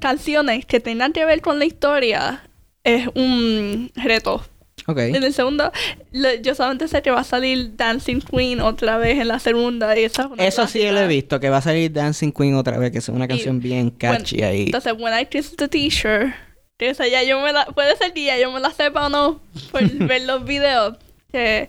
canciones 0.00 0.66
que 0.66 0.80
tengan 0.80 1.12
que 1.12 1.24
ver 1.24 1.40
con 1.40 1.58
la 1.58 1.64
historia 1.64 2.48
es 2.84 3.08
un 3.14 3.90
reto. 3.94 4.44
Ok. 4.86 4.98
En 4.98 5.22
el 5.24 5.34
segundo, 5.34 5.72
lo- 6.12 6.34
yo 6.34 6.54
solamente 6.54 6.86
sé 6.88 7.02
que 7.02 7.10
va 7.10 7.20
a 7.20 7.24
salir 7.24 7.74
Dancing 7.76 8.20
Queen 8.20 8.60
otra 8.60 8.98
vez 8.98 9.18
en 9.18 9.28
la 9.28 9.38
segunda 9.40 9.98
y 9.98 10.04
esa 10.04 10.30
es 10.38 10.54
Eso 10.54 10.66
sí 10.68 10.88
lo 10.90 11.00
he 11.00 11.06
visto, 11.08 11.40
que 11.40 11.50
va 11.50 11.56
a 11.58 11.62
salir 11.62 11.92
Dancing 11.92 12.30
Queen 12.32 12.54
otra 12.54 12.78
vez, 12.78 12.92
que 12.92 12.98
es 12.98 13.08
una 13.08 13.24
Y, 13.24 13.28
canción 13.28 13.60
bien 13.60 13.90
catchy 13.90 14.36
bueno, 14.36 14.48
ahí. 14.52 14.62
Entonces, 14.66 14.92
When 14.98 15.18
I 15.20 15.26
Kiss 15.26 15.56
the 15.56 15.68
Teacher, 15.68 16.34
que 16.78 16.90
esa 16.90 17.08
ya 17.08 17.22
yo 17.24 17.40
me 17.40 17.52
la, 17.52 17.66
puede 17.66 17.96
ser 17.96 18.12
que 18.12 18.24
ya 18.24 18.38
yo 18.38 18.52
me 18.52 18.60
la 18.60 18.70
sepa 18.70 19.06
o 19.06 19.08
no, 19.08 19.40
por 19.72 19.82
ver 20.06 20.22
los 20.22 20.44
videos, 20.44 20.96
que 21.32 21.68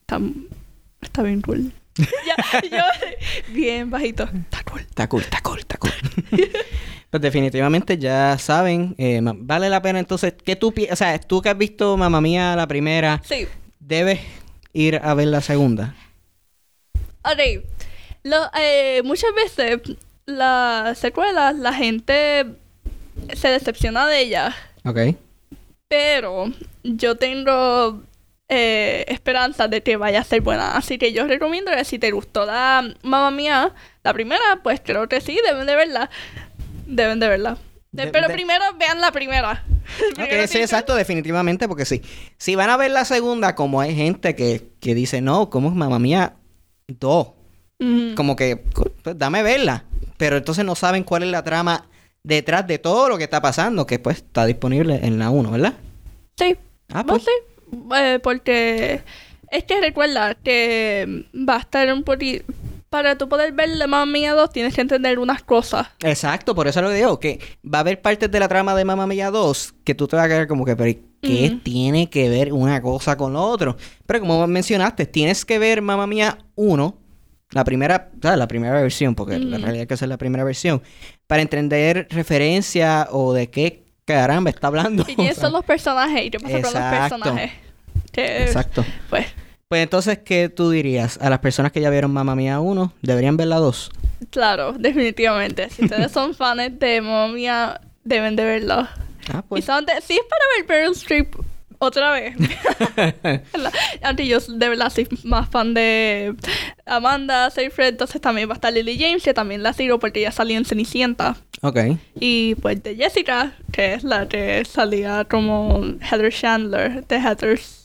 está, 0.00 0.18
está 1.02 1.22
bien 1.22 1.42
cool. 1.42 1.72
ya, 1.98 2.62
yo, 2.62 3.52
bien 3.52 3.90
bajito, 3.90 4.24
está 4.24 4.62
cool. 4.64 4.80
Está 4.80 5.08
cool, 5.08 5.20
está 5.22 5.40
cool, 5.42 5.58
está 5.58 5.76
cool. 5.76 5.92
pues 7.10 7.20
definitivamente 7.20 7.98
ya 7.98 8.38
saben, 8.38 8.94
eh, 8.98 9.20
vale 9.22 9.68
la 9.68 9.82
pena 9.82 9.98
entonces, 9.98 10.32
que 10.32 10.56
tú, 10.56 10.72
o 10.90 10.96
sea, 10.96 11.18
tú 11.20 11.42
que 11.42 11.48
has 11.50 11.58
visto 11.58 11.96
Mamá 11.96 12.20
Mía 12.20 12.54
la 12.56 12.66
primera, 12.68 13.20
Sí, 13.24 13.46
debes 13.80 14.20
ir 14.72 15.00
a 15.02 15.14
ver 15.14 15.28
la 15.28 15.40
segunda. 15.40 15.94
ok. 17.24 17.64
Lo, 18.22 18.36
eh, 18.60 19.00
muchas 19.04 19.30
veces 19.34 19.80
las 20.26 20.98
secuelas, 20.98 21.56
la 21.56 21.72
gente 21.72 22.46
se 23.34 23.48
decepciona 23.48 24.06
de 24.06 24.20
ellas. 24.20 24.54
Ok. 24.84 24.98
Pero 25.88 26.52
yo 26.84 27.16
tengo 27.16 28.02
eh, 28.48 29.04
esperanza 29.08 29.68
de 29.68 29.82
que 29.82 29.96
vaya 29.96 30.20
a 30.20 30.24
ser 30.24 30.42
buena. 30.42 30.76
Así 30.76 30.98
que 30.98 31.12
yo 31.12 31.26
recomiendo 31.26 31.72
que 31.72 31.84
si 31.84 31.98
te 31.98 32.10
gustó 32.10 32.44
la 32.46 32.94
mamá 33.02 33.30
mía, 33.30 33.72
la 34.04 34.12
primera, 34.12 34.60
pues 34.62 34.80
creo 34.84 35.08
que 35.08 35.20
sí, 35.20 35.38
deben 35.46 35.66
de 35.66 35.74
verla. 35.76 36.10
Deben 36.90 37.20
de 37.20 37.28
verla. 37.28 37.56
De- 37.92 38.06
pero 38.08 38.28
de- 38.28 38.34
primero 38.34 38.64
vean 38.78 39.00
la 39.00 39.12
primera. 39.12 39.64
Ok, 40.12 40.14
Primero 40.14 40.46
sí, 40.46 40.58
exacto, 40.58 40.94
definitivamente, 40.94 41.66
porque 41.66 41.84
sí. 41.84 42.00
Si 42.38 42.54
van 42.54 42.70
a 42.70 42.76
ver 42.76 42.92
la 42.92 43.04
segunda, 43.04 43.56
como 43.56 43.80
hay 43.80 43.94
gente 43.96 44.36
que, 44.36 44.68
que 44.78 44.94
dice, 44.94 45.20
no, 45.20 45.50
¿cómo 45.50 45.68
es 45.68 45.74
Mamá 45.74 45.98
Mía? 45.98 46.34
Dos. 46.86 47.28
Como 48.14 48.36
que, 48.36 48.56
pues, 49.02 49.18
dame 49.18 49.42
verla. 49.42 49.84
Pero 50.16 50.36
entonces 50.36 50.64
no 50.64 50.74
saben 50.76 51.02
cuál 51.02 51.22
es 51.24 51.30
la 51.30 51.42
trama 51.42 51.86
detrás 52.22 52.66
de 52.66 52.78
todo 52.78 53.08
lo 53.08 53.16
que 53.18 53.24
está 53.24 53.40
pasando, 53.40 53.86
que 53.86 53.98
pues 53.98 54.18
está 54.18 54.44
disponible 54.46 55.00
en 55.02 55.18
la 55.18 55.30
1, 55.30 55.50
¿verdad? 55.50 55.72
Sí. 56.38 56.56
Ah, 56.92 57.02
pues. 57.04 57.24
sé. 57.24 57.30
Eh, 57.96 58.18
porque 58.22 59.00
es 59.50 59.64
que 59.64 59.80
recuerda 59.80 60.34
que 60.34 61.24
va 61.34 61.56
a 61.56 61.60
estar 61.60 61.92
un 61.92 62.02
poquito... 62.04 62.44
Para 62.90 63.16
tú 63.16 63.28
poder 63.28 63.52
ver 63.52 63.68
la 63.68 63.86
mamá 63.86 64.04
mía 64.04 64.34
2 64.34 64.50
tienes 64.50 64.74
que 64.74 64.80
entender 64.80 65.20
unas 65.20 65.44
cosas. 65.44 65.86
Exacto, 66.02 66.56
por 66.56 66.66
eso 66.66 66.82
lo 66.82 66.90
digo, 66.90 67.20
que 67.20 67.38
va 67.64 67.78
a 67.78 67.80
haber 67.82 68.02
partes 68.02 68.28
de 68.28 68.40
la 68.40 68.48
trama 68.48 68.74
de 68.74 68.84
Mamma 68.84 69.06
Mía 69.06 69.30
2 69.30 69.74
que 69.84 69.94
tú 69.94 70.08
te 70.08 70.16
vas 70.16 70.24
a 70.24 70.28
quedar 70.28 70.48
como 70.48 70.64
que, 70.64 70.74
pero 70.74 70.98
¿qué 71.22 71.56
tiene 71.62 72.10
que 72.10 72.28
ver 72.28 72.52
una 72.52 72.82
cosa 72.82 73.16
con 73.16 73.32
lo 73.32 73.42
otro? 73.42 73.76
Pero 74.06 74.18
como 74.18 74.44
mencionaste, 74.48 75.06
tienes 75.06 75.44
que 75.44 75.60
ver 75.60 75.82
Mamma 75.82 76.08
Mía 76.08 76.38
1, 76.56 76.98
la 77.52 77.62
primera, 77.62 78.10
¿sabes? 78.20 78.38
La 78.40 78.48
primera 78.48 78.82
versión, 78.82 79.14
porque 79.14 79.38
la 79.38 79.56
Ujú. 79.58 79.66
realidad 79.66 79.82
es 79.82 79.86
que 79.86 79.94
esa 79.94 80.06
es 80.06 80.08
la 80.08 80.18
primera 80.18 80.42
versión, 80.42 80.82
para 81.28 81.42
entender 81.42 82.08
referencia 82.10 83.06
o 83.12 83.32
de 83.32 83.50
qué 83.50 83.84
caramba 84.04 84.50
está 84.50 84.66
hablando. 84.66 85.04
Y 85.06 85.14
quiénes 85.14 85.36
son 85.36 85.52
los 85.52 85.64
personajes 85.64 86.24
y 86.24 86.30
qué 86.30 86.40
pasa 86.40 86.54
con 86.54 86.62
los 86.62 86.74
Exacto. 86.74 86.98
personajes. 87.18 87.52
Que, 88.10 88.42
Exacto. 88.42 88.84
Pues, 89.08 89.26
Pues 89.70 89.84
entonces, 89.84 90.18
¿qué 90.18 90.48
tú 90.48 90.70
dirías? 90.70 91.16
A 91.22 91.30
las 91.30 91.38
personas 91.38 91.70
que 91.70 91.80
ya 91.80 91.90
vieron 91.90 92.12
Mamma 92.12 92.34
Mía 92.34 92.58
1, 92.58 92.92
¿deberían 93.02 93.36
ver 93.36 93.46
la 93.46 93.58
2? 93.58 93.92
claro, 94.30 94.72
definitivamente. 94.76 95.70
Si 95.70 95.84
ustedes 95.84 96.10
son 96.12 96.34
fans 96.34 96.76
de 96.80 97.00
Mamma 97.00 97.28
Mía, 97.32 97.80
deben 98.02 98.34
de 98.34 98.44
verlo. 98.44 98.88
Ah, 99.32 99.38
Y 99.38 99.48
pues. 99.48 99.64
son 99.64 99.86
de- 99.86 99.92
si 100.00 100.14
es 100.14 100.22
para 100.28 100.44
ver 100.56 100.66
Meryl 100.68 100.92
Streep 100.96 101.36
otra 101.78 102.10
vez. 102.10 102.34
Antes 104.02 104.26
yo 104.26 104.40
de 104.40 104.68
verdad 104.68 104.90
soy 104.90 105.06
más 105.22 105.48
fan 105.48 105.72
de 105.72 106.34
Amanda 106.84 107.48
Seyfried, 107.50 107.90
entonces 107.90 108.20
también 108.20 108.48
va 108.48 108.54
a 108.54 108.56
estar 108.56 108.72
Lily 108.72 108.98
James, 108.98 109.22
que 109.22 109.34
también 109.34 109.62
la 109.62 109.72
sigo 109.72 110.00
porque 110.00 110.18
ella 110.18 110.32
salió 110.32 110.58
en 110.58 110.64
Cenicienta. 110.64 111.36
ok. 111.62 111.78
Y 112.18 112.56
pues 112.56 112.82
de 112.82 112.96
Jessica, 112.96 113.52
que 113.70 113.94
es 113.94 114.02
la 114.02 114.26
que 114.28 114.64
salía 114.64 115.24
como 115.26 115.80
Heather 116.00 116.32
Chandler, 116.32 117.06
de 117.06 117.16
Heather's. 117.20 117.84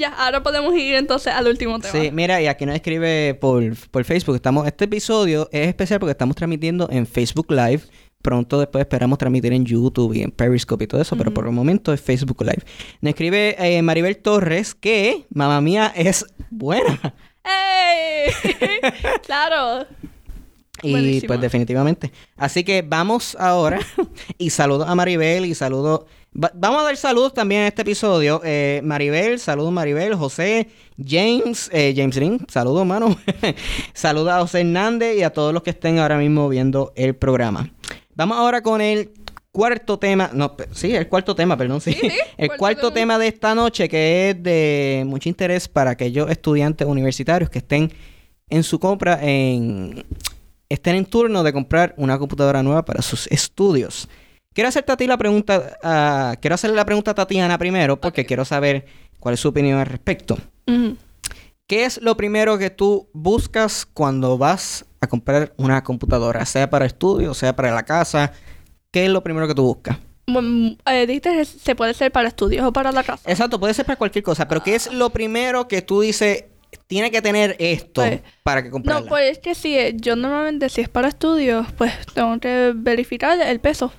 Ya, 0.00 0.08
ahora 0.08 0.42
podemos 0.42 0.74
ir 0.74 0.94
entonces 0.94 1.32
al 1.32 1.46
último 1.46 1.78
tema. 1.78 1.92
Sí, 1.92 2.10
mira, 2.10 2.40
y 2.40 2.46
aquí 2.46 2.66
nos 2.66 2.74
escribe 2.74 3.34
por, 3.34 3.62
por 3.90 4.04
Facebook. 4.04 4.34
Estamos, 4.34 4.66
este 4.66 4.86
episodio 4.86 5.48
es 5.52 5.68
especial 5.68 6.00
porque 6.00 6.12
estamos 6.12 6.34
transmitiendo 6.34 6.88
en 6.90 7.06
Facebook 7.06 7.52
Live. 7.52 7.82
Pronto 8.22 8.58
después 8.58 8.82
esperamos 8.82 9.18
transmitir 9.18 9.52
en 9.52 9.64
YouTube 9.64 10.14
y 10.14 10.22
en 10.22 10.30
Periscope 10.30 10.84
y 10.84 10.86
todo 10.86 11.00
eso, 11.00 11.16
pero 11.16 11.32
por 11.32 11.46
el 11.46 11.52
momento 11.52 11.92
es 11.92 12.00
Facebook 12.00 12.42
Live. 12.42 12.62
Nos 13.00 13.10
escribe 13.10 13.56
eh, 13.58 13.80
Maribel 13.82 14.16
Torres 14.16 14.74
que 14.74 15.26
Mamá 15.30 15.60
Mía 15.60 15.92
es 15.94 16.26
buena. 16.50 17.14
¡Ey! 17.44 18.30
claro. 19.26 19.86
Y 20.82 21.20
pues 21.26 21.40
definitivamente. 21.40 22.10
Así 22.36 22.64
que 22.64 22.82
vamos 22.82 23.36
ahora 23.38 23.80
y 24.38 24.50
saludo 24.50 24.86
a 24.86 24.94
Maribel 24.94 25.44
y 25.44 25.54
saludo... 25.54 26.06
va- 26.34 26.52
vamos 26.54 26.80
a 26.82 26.84
dar 26.84 26.96
saludos 26.96 27.34
también 27.34 27.62
en 27.62 27.66
este 27.68 27.82
episodio. 27.82 28.40
Eh, 28.44 28.80
Maribel, 28.84 29.38
saludos 29.38 29.72
Maribel, 29.72 30.14
José, 30.14 30.68
James, 31.04 31.70
eh, 31.72 31.92
James 31.96 32.16
Lin, 32.16 32.46
saludos 32.48 32.86
mano. 32.86 33.16
saludos 33.94 34.30
a 34.32 34.40
José 34.40 34.60
Hernández 34.60 35.16
y 35.18 35.22
a 35.22 35.30
todos 35.32 35.52
los 35.54 35.62
que 35.62 35.70
estén 35.70 35.98
ahora 35.98 36.18
mismo 36.18 36.48
viendo 36.48 36.92
el 36.96 37.14
programa. 37.16 37.70
Vamos 38.14 38.36
ahora 38.38 38.62
con 38.62 38.80
el 38.80 39.12
cuarto 39.52 39.98
tema, 39.98 40.30
no, 40.32 40.54
sí, 40.72 40.94
el 40.94 41.08
cuarto 41.08 41.34
tema, 41.34 41.56
perdón, 41.56 41.80
sí. 41.80 41.92
Sí, 41.92 42.10
sí, 42.10 42.16
el 42.36 42.48
cuarto 42.48 42.58
cuarto 42.58 42.80
tema. 42.92 43.14
tema 43.14 43.18
de 43.18 43.26
esta 43.28 43.54
noche 43.54 43.88
que 43.88 44.30
es 44.30 44.42
de 44.42 45.02
mucho 45.06 45.28
interés 45.28 45.68
para 45.68 45.90
aquellos 45.90 46.30
estudiantes 46.30 46.86
universitarios 46.86 47.50
que 47.50 47.58
estén 47.58 47.92
en 48.48 48.62
su 48.62 48.78
compra 48.78 49.18
en 49.22 50.04
estén 50.68 50.94
en 50.94 51.04
turno 51.04 51.42
de 51.42 51.52
comprar 51.52 51.94
una 51.96 52.16
computadora 52.18 52.62
nueva 52.62 52.84
para 52.84 53.02
sus 53.02 53.26
estudios. 53.28 54.08
Quiero 54.60 54.68
hacerte 54.68 54.92
a 54.92 54.96
ti 54.98 55.06
la 55.06 55.16
pregunta, 55.16 55.78
ah, 55.82 56.36
quiero 56.38 56.54
hacerle 56.54 56.76
la 56.76 56.84
pregunta 56.84 57.12
a 57.12 57.14
Tatiana 57.14 57.56
primero 57.56 57.98
porque 57.98 58.26
quiero 58.26 58.44
saber 58.44 58.84
cuál 59.18 59.32
es 59.32 59.40
su 59.40 59.48
opinión 59.48 59.78
al 59.78 59.86
respecto. 59.86 60.36
¿Qué 61.66 61.86
es 61.86 61.98
lo 62.02 62.14
primero 62.14 62.58
que 62.58 62.68
tú 62.68 63.08
buscas 63.14 63.86
cuando 63.86 64.36
vas 64.36 64.84
a 65.00 65.06
comprar 65.06 65.54
una 65.56 65.82
computadora? 65.82 66.44
Sea 66.44 66.68
para 66.68 66.84
estudio, 66.84 67.32
sea 67.32 67.56
para 67.56 67.72
la 67.72 67.84
casa. 67.86 68.32
¿Qué 68.90 69.06
es 69.06 69.10
lo 69.10 69.22
primero 69.22 69.48
que 69.48 69.54
tú 69.54 69.62
buscas? 69.62 69.96
Bueno, 70.26 70.76
eh, 70.84 71.06
dijiste 71.06 71.42
se 71.46 71.74
puede 71.74 71.94
ser 71.94 72.12
para 72.12 72.28
estudios 72.28 72.66
o 72.66 72.70
para 72.70 72.92
la 72.92 73.02
casa. 73.02 73.30
Exacto, 73.30 73.58
puede 73.58 73.72
ser 73.72 73.86
para 73.86 73.96
cualquier 73.96 74.24
cosa, 74.24 74.46
pero 74.46 74.62
¿qué 74.62 74.74
es 74.74 74.92
lo 74.92 75.08
primero 75.08 75.68
que 75.68 75.80
tú 75.80 76.02
dices, 76.02 76.44
tiene 76.86 77.10
que 77.10 77.22
tener 77.22 77.56
esto 77.58 78.02
Pues, 78.02 78.20
para 78.42 78.62
que 78.62 78.68
comprarla? 78.68 79.00
No, 79.00 79.08
pues 79.08 79.30
es 79.30 79.38
que 79.38 79.54
si 79.54 79.78
eh, 79.78 79.96
yo 79.96 80.16
normalmente 80.16 80.68
si 80.68 80.82
es 80.82 80.90
para 80.90 81.08
estudios, 81.08 81.66
pues 81.78 81.94
tengo 82.12 82.38
que 82.40 82.72
verificar 82.76 83.40
el 83.40 83.58
peso. 83.58 83.90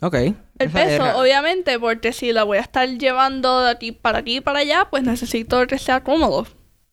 Ok. 0.00 0.14
El 0.14 0.34
Esa 0.58 0.72
peso, 0.72 1.18
obviamente, 1.18 1.78
porque 1.78 2.12
si 2.12 2.32
la 2.32 2.44
voy 2.44 2.58
a 2.58 2.62
estar 2.62 2.88
llevando 2.88 3.62
de 3.62 3.70
aquí 3.70 3.92
para 3.92 4.18
aquí 4.18 4.36
y 4.36 4.40
para 4.40 4.60
allá, 4.60 4.88
pues 4.90 5.02
necesito 5.02 5.66
que 5.66 5.78
sea 5.78 6.02
cómodo. 6.02 6.46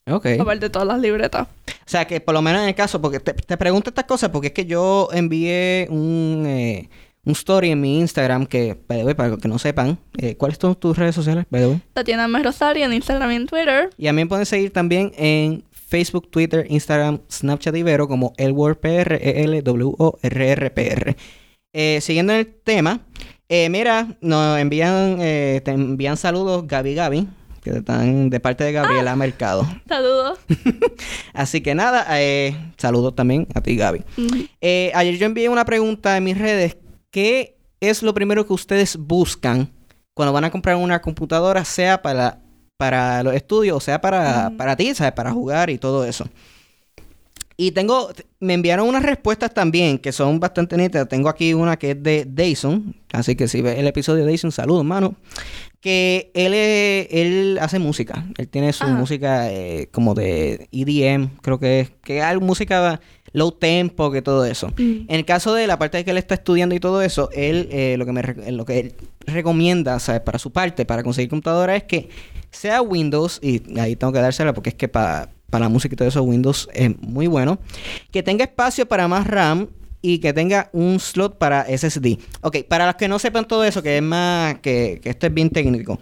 Ok. 0.10 0.28
Aparte 0.40 0.66
de 0.66 0.70
todas 0.70 0.88
las 0.88 1.00
libretas. 1.00 1.48
O 1.68 1.72
sea, 1.86 2.06
que 2.06 2.20
por 2.22 2.34
lo 2.34 2.42
menos 2.42 2.62
en 2.62 2.70
el 2.70 2.76
caso, 2.76 3.02
porque 3.02 3.20
te, 3.20 3.34
te 3.34 3.58
pregunto 3.58 3.90
estas 3.90 4.06
cosas, 4.06 4.30
porque 4.30 4.48
es 4.48 4.54
que 4.54 4.66
yo 4.66 5.10
envié 5.14 5.88
un, 5.90 6.46
eh, 6.48 6.90
un 7.26 7.34
story 7.34 7.72
en 7.72 7.82
mi 7.82 8.00
Instagram 8.00 8.46
que, 8.46 8.76
para 8.76 9.30
los 9.30 9.40
que 9.40 9.48
no 9.48 9.60
sepan, 9.60 9.98
eh, 10.18 10.36
¿cuáles 10.36 10.58
son 10.60 10.76
tus 10.76 10.98
redes 10.98 11.16
sociales? 11.16 11.46
Tatiana 11.94 12.26
M. 12.26 12.44
Rosario 12.44 12.86
en 12.86 12.94
Instagram 12.94 13.32
y 13.32 13.36
en 13.36 13.48
Twitter. 13.48 13.90
Y 13.98 14.12
me 14.12 14.26
pueden 14.26 14.46
seguir 14.46 14.72
también 14.72 15.14
en 15.16 15.64
Facebook, 15.72 16.30
Twitter, 16.30 16.66
Instagram, 16.70 17.20
Snapchat 17.32 17.76
y 17.76 17.84
Vero 17.84 18.08
como 18.08 18.34
ElWordPR, 18.38 19.20
E-L-W-O-R-R-P-R. 19.22 21.16
Eh, 21.74 22.00
siguiendo 22.02 22.34
en 22.34 22.40
el 22.40 22.48
tema, 22.48 23.02
eh, 23.50 23.70
mira, 23.70 24.08
nos 24.22 24.60
envían, 24.60 25.18
eh, 25.20 25.62
te 25.66 25.72
envían 25.72 26.18
saludos 26.18 26.66
Gaby 26.68 26.96
Gaby, 26.96 27.28
que 27.64 27.72
están 27.72 28.30
de 28.30 28.40
parte 28.40 28.64
de 28.64 28.72
Gabriela 28.72 29.16
Mercado. 29.16 29.68
Saludos. 29.88 30.40
Así 31.34 31.62
que 31.62 31.76
nada, 31.76 32.06
eh, 32.20 32.56
saludos 32.78 33.16
también 33.16 33.48
a 33.54 33.62
ti 33.62 33.76
Gaby. 33.76 34.04
Eh, 34.62 34.92
ayer 34.94 35.18
yo 35.18 35.26
envié 35.26 35.50
una 35.50 35.66
pregunta 35.66 36.18
en 36.18 36.24
mis 36.24 36.38
redes. 36.38 36.78
¿Qué 37.10 37.58
es 37.80 38.04
lo 38.04 38.14
primero 38.14 38.46
que 38.46 38.54
ustedes 38.54 38.98
buscan 38.98 39.72
cuando 40.14 40.34
van 40.34 40.46
a 40.46 40.52
comprar 40.52 40.76
una 40.76 41.02
computadora, 41.02 41.66
sea 41.66 42.02
para, 42.02 42.40
para 42.78 43.24
los 43.24 43.34
estudios 43.34 43.78
o 43.78 43.80
sea 43.80 44.00
para, 44.00 44.52
para 44.58 44.76
ti, 44.76 44.94
¿sabes? 44.94 45.14
Para 45.14 45.32
jugar 45.32 45.70
y 45.70 45.78
todo 45.78 46.06
eso. 46.06 46.28
Y 47.56 47.72
tengo, 47.72 48.10
me 48.40 48.54
enviaron 48.56 48.88
unas 48.88 49.04
respuestas 49.04 49.54
también 49.54 50.00
que 50.00 50.12
son 50.12 50.40
bastante 50.40 50.76
nítidas. 50.76 51.08
Tengo 51.08 51.30
aquí 51.30 51.54
una 51.54 51.78
que 51.78 51.92
es 51.92 52.02
de 52.02 52.26
Dayson, 52.28 52.96
así 53.12 53.36
que 53.36 53.48
si 53.48 53.62
ves 53.62 53.78
el 53.78 53.88
episodio 53.88 54.22
de 54.22 54.28
Dayson, 54.28 54.52
saludos, 54.52 54.84
mano. 54.84 55.16
Que 55.80 56.32
él, 56.34 56.54
él 56.54 57.60
hace 57.62 57.78
música, 57.78 58.26
él 58.38 58.48
tiene 58.48 58.72
su 58.72 58.86
Ajá. 58.86 58.96
música 58.96 59.52
eh, 59.52 59.90
como 59.92 60.14
de 60.14 60.70
EDM, 60.72 61.30
creo 61.42 61.60
que 61.60 61.82
es, 61.82 61.92
que 62.04 62.22
hay 62.22 62.38
música 62.38 63.02
low 63.34 63.52
tempo, 63.52 64.12
que 64.12 64.22
todo 64.22 64.46
eso. 64.46 64.70
Mm. 64.78 65.06
En 65.08 65.16
el 65.16 65.26
caso 65.26 65.54
de 65.54 65.68
la 65.68 65.78
parte 65.78 65.98
de 65.98 66.06
que 66.06 66.12
él 66.12 66.18
está 66.18 66.36
estudiando 66.36 66.74
y 66.74 66.80
todo 66.80 67.02
eso, 67.02 67.30
él 67.34 67.68
eh, 67.72 67.96
lo 67.98 68.06
que 68.06 68.12
me 68.14 68.52
lo 68.52 68.66
que 68.66 68.80
él 68.80 68.96
recomienda, 69.26 70.00
¿sabes? 70.00 70.22
Para 70.22 70.40
su 70.40 70.52
parte, 70.52 70.86
para 70.86 71.04
conseguir 71.04 71.30
computadora 71.30 71.76
es 71.76 71.84
que 71.84 72.10
sea 72.52 72.82
Windows 72.82 73.40
y 73.42 73.78
ahí 73.80 73.96
tengo 73.96 74.14
que 74.14 74.20
dársela 74.20 74.54
porque 74.54 74.70
es 74.70 74.76
que 74.76 74.88
para 74.88 75.30
para 75.54 75.66
la 75.66 75.70
música 75.70 75.94
y 75.94 75.96
todo 75.96 76.08
eso 76.08 76.24
Windows 76.24 76.68
es 76.74 77.00
muy 77.00 77.28
bueno, 77.28 77.60
que 78.12 78.24
tenga 78.24 78.44
espacio 78.44 78.88
para 78.88 79.08
más 79.08 79.28
RAM 79.28 79.68
y 80.02 80.18
que 80.18 80.34
tenga 80.34 80.70
un 80.74 81.00
slot 81.00 81.38
para 81.38 81.66
SSD. 81.68 82.18
Ok, 82.42 82.58
para 82.68 82.88
los 82.88 82.96
que 82.96 83.08
no 83.08 83.20
sepan 83.20 83.48
todo 83.48 83.64
eso, 83.64 83.84
que 83.84 83.98
es 83.98 84.02
más 84.04 84.56
que, 84.60 85.00
que 85.02 85.12
esto 85.12 85.28
es 85.28 85.34
bien 85.34 85.50
técnico. 85.52 86.00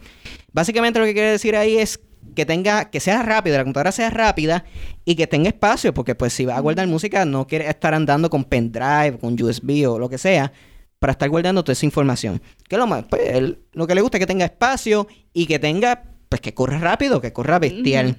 Básicamente 0.53 0.99
lo 0.99 1.05
que 1.05 1.13
quiere 1.13 1.31
decir 1.31 1.55
ahí 1.55 1.77
es 1.77 1.99
que 2.33 2.45
tenga, 2.45 2.89
que 2.89 2.99
sea 3.01 3.23
rápido, 3.23 3.57
la 3.57 3.63
computadora 3.63 3.91
sea 3.91 4.09
rápida 4.09 4.63
y 5.03 5.15
que 5.15 5.27
tenga 5.27 5.49
espacio, 5.49 5.93
porque 5.93 6.15
pues 6.15 6.31
si 6.31 6.45
va 6.45 6.55
a 6.55 6.59
guardar 6.61 6.87
música 6.87 7.25
no 7.25 7.45
quiere 7.45 7.67
estar 7.69 7.93
andando 7.93 8.29
con 8.29 8.45
pendrive, 8.45 9.17
con 9.19 9.39
USB 9.41 9.85
o 9.89 9.99
lo 9.99 10.07
que 10.09 10.17
sea, 10.17 10.53
para 10.97 11.11
estar 11.11 11.29
guardando 11.29 11.61
toda 11.63 11.73
esa 11.73 11.85
información. 11.85 12.41
Que 12.69 12.77
lo 12.77 12.87
más, 12.87 13.03
pues 13.09 13.21
él- 13.25 13.59
lo 13.73 13.85
que 13.85 13.95
le 13.95 14.01
gusta 14.01 14.17
es 14.17 14.19
que 14.21 14.27
tenga 14.27 14.45
espacio 14.45 15.07
y 15.33 15.45
que 15.45 15.59
tenga, 15.59 16.03
pues 16.29 16.41
que 16.41 16.53
corra 16.53 16.79
rápido, 16.79 17.19
que 17.21 17.33
corra 17.33 17.59
bestial. 17.59 18.17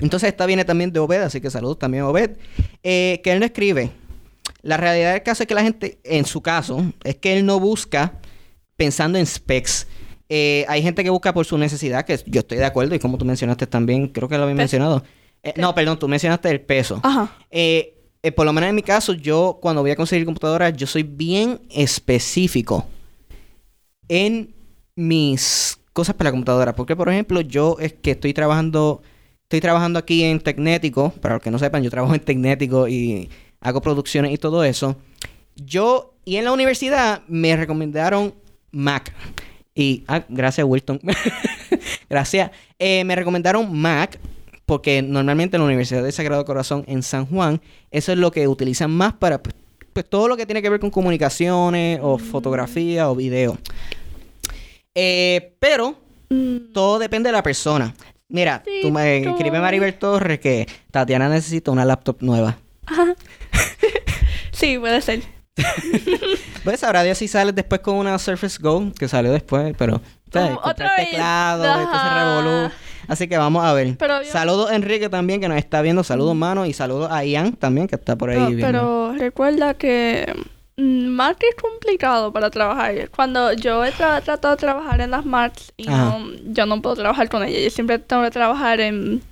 Entonces 0.00 0.28
esta 0.28 0.46
viene 0.46 0.64
también 0.64 0.92
de 0.92 1.00
Obed, 1.00 1.22
así 1.22 1.40
que 1.40 1.50
saludos 1.50 1.78
también 1.78 2.04
a 2.04 2.08
Obed, 2.08 2.32
eh, 2.82 3.20
que 3.22 3.32
él 3.32 3.40
no 3.40 3.46
escribe. 3.46 3.90
La 4.62 4.76
realidad 4.76 5.12
del 5.12 5.22
caso 5.22 5.42
es 5.42 5.46
que 5.46 5.54
la 5.54 5.62
gente, 5.62 5.98
en 6.04 6.24
su 6.24 6.40
caso, 6.40 6.84
es 7.02 7.16
que 7.16 7.36
él 7.36 7.44
no 7.44 7.60
busca 7.60 8.14
pensando 8.76 9.18
en 9.18 9.26
specs. 9.26 9.86
Eh, 10.28 10.64
hay 10.68 10.82
gente 10.82 11.04
que 11.04 11.10
busca 11.10 11.34
por 11.34 11.44
su 11.44 11.58
necesidad, 11.58 12.04
que 12.04 12.18
yo 12.26 12.40
estoy 12.40 12.58
de 12.58 12.64
acuerdo, 12.64 12.94
y 12.94 12.98
como 12.98 13.18
tú 13.18 13.24
mencionaste 13.24 13.66
también, 13.66 14.08
creo 14.08 14.28
que 14.28 14.36
lo 14.36 14.44
había 14.44 14.54
mencionado. 14.54 15.04
Eh, 15.42 15.52
no, 15.56 15.74
perdón, 15.74 15.98
tú 15.98 16.08
mencionaste 16.08 16.48
el 16.50 16.60
peso. 16.60 17.00
Ajá. 17.02 17.36
Eh, 17.50 17.94
por 18.34 18.46
lo 18.46 18.54
menos 18.54 18.70
en 18.70 18.74
mi 18.74 18.82
caso, 18.82 19.12
yo 19.12 19.58
cuando 19.60 19.82
voy 19.82 19.90
a 19.90 19.96
conseguir 19.96 20.24
computadora, 20.24 20.70
yo 20.70 20.86
soy 20.86 21.02
bien 21.02 21.60
específico 21.70 22.86
en 24.08 24.54
mis 24.96 25.78
cosas 25.92 26.14
para 26.14 26.28
la 26.28 26.32
computadora. 26.32 26.74
Porque, 26.74 26.96
por 26.96 27.10
ejemplo, 27.10 27.42
yo 27.42 27.76
es 27.80 27.92
que 27.92 28.12
estoy 28.12 28.32
trabajando, 28.32 29.02
estoy 29.44 29.60
trabajando 29.60 29.98
aquí 29.98 30.24
en 30.24 30.40
Tecnético. 30.40 31.10
Para 31.20 31.34
los 31.34 31.42
que 31.42 31.50
no 31.50 31.58
sepan, 31.58 31.82
yo 31.82 31.90
trabajo 31.90 32.14
en 32.14 32.20
Tecnético 32.20 32.88
y 32.88 33.30
hago 33.60 33.80
producciones 33.80 34.32
y 34.32 34.38
todo 34.38 34.64
eso. 34.64 34.96
Yo, 35.56 36.14
y 36.24 36.36
en 36.36 36.44
la 36.44 36.52
universidad, 36.52 37.22
me 37.28 37.56
recomendaron 37.56 38.34
Mac. 38.72 39.14
Y, 39.74 40.04
ah, 40.08 40.24
gracias, 40.28 40.66
Wilton. 40.66 41.00
gracias. 42.10 42.50
Eh, 42.78 43.04
me 43.04 43.14
recomendaron 43.16 43.72
Mac 43.72 44.18
porque 44.66 45.02
normalmente 45.02 45.56
en 45.56 45.62
la 45.62 45.66
Universidad 45.66 46.02
de 46.02 46.12
Sagrado 46.12 46.44
Corazón 46.44 46.84
en 46.86 47.02
San 47.02 47.26
Juan, 47.26 47.60
eso 47.90 48.12
es 48.12 48.18
lo 48.18 48.30
que 48.30 48.48
utilizan 48.48 48.90
más 48.90 49.12
para 49.12 49.42
pues, 49.42 49.54
pues, 49.92 50.08
todo 50.08 50.26
lo 50.26 50.36
que 50.36 50.46
tiene 50.46 50.62
que 50.62 50.70
ver 50.70 50.80
con 50.80 50.90
comunicaciones 50.90 52.00
o 52.02 52.18
fotografía 52.18 53.10
o 53.10 53.14
video. 53.14 53.58
Eh, 54.94 55.54
pero 55.58 55.98
Mm, 56.34 56.72
todo 56.72 56.98
depende 56.98 57.28
de 57.28 57.32
la 57.32 57.42
persona. 57.42 57.94
Mira, 58.28 58.62
tú 58.82 58.90
me 58.90 59.18
escribe 59.18 59.60
Maribel 59.60 59.94
Torres 59.94 60.40
que 60.40 60.66
Tatiana 60.90 61.28
necesita 61.28 61.70
una 61.70 61.84
laptop 61.84 62.16
nueva. 62.20 62.56
Ajá. 62.86 63.14
sí, 64.52 64.78
puede 64.78 65.00
ser. 65.00 65.22
Pues 66.64 66.80
sabrá 66.80 67.02
Dios 67.02 67.18
si 67.18 67.28
sales 67.28 67.54
después 67.54 67.82
con 67.82 67.96
una 67.96 68.18
Surface 68.18 68.56
Go, 68.58 68.90
que 68.98 69.06
salió 69.06 69.30
después, 69.32 69.74
pero 69.76 70.00
¿sabes? 70.32 70.56
Otra 70.62 70.96
el 70.96 71.10
teclado, 71.10 71.62
esto 71.62 71.98
se 72.02 72.14
revolú. 72.14 72.70
Así 73.06 73.28
que 73.28 73.36
vamos 73.36 73.62
a 73.62 73.74
ver. 73.74 73.98
Pero 73.98 74.24
Saludos 74.24 74.70
a 74.70 74.74
Enrique 74.74 75.10
también, 75.10 75.42
que 75.42 75.48
nos 75.48 75.58
está 75.58 75.82
viendo. 75.82 76.02
Saludos, 76.02 76.34
mano. 76.34 76.64
Y 76.64 76.72
saludos 76.72 77.10
a 77.12 77.22
Ian 77.22 77.52
también, 77.52 77.86
que 77.86 77.96
está 77.96 78.16
por 78.16 78.30
ahí 78.30 78.54
viendo. 78.54 78.66
pero 78.66 79.12
recuerda 79.12 79.74
que 79.74 80.32
mm, 80.76 81.06
Mac 81.08 81.38
es 81.48 81.54
complicado 81.60 82.32
para 82.32 82.50
trabajar. 82.50 83.10
Cuando 83.10 83.52
yo 83.52 83.84
he 83.84 83.92
tra- 83.92 84.22
tratado 84.22 84.54
de 84.56 84.60
trabajar 84.60 85.00
en 85.00 85.10
las 85.10 85.24
Macs 85.24 85.72
y 85.76 85.84
no, 85.86 86.26
yo 86.46 86.66
no 86.66 86.80
puedo 86.82 86.96
trabajar 86.96 87.28
con 87.28 87.42
ella. 87.44 87.60
Yo 87.60 87.70
siempre 87.70 87.98
tengo 87.98 88.22
que 88.22 88.30
trabajar 88.30 88.80
en... 88.80 89.22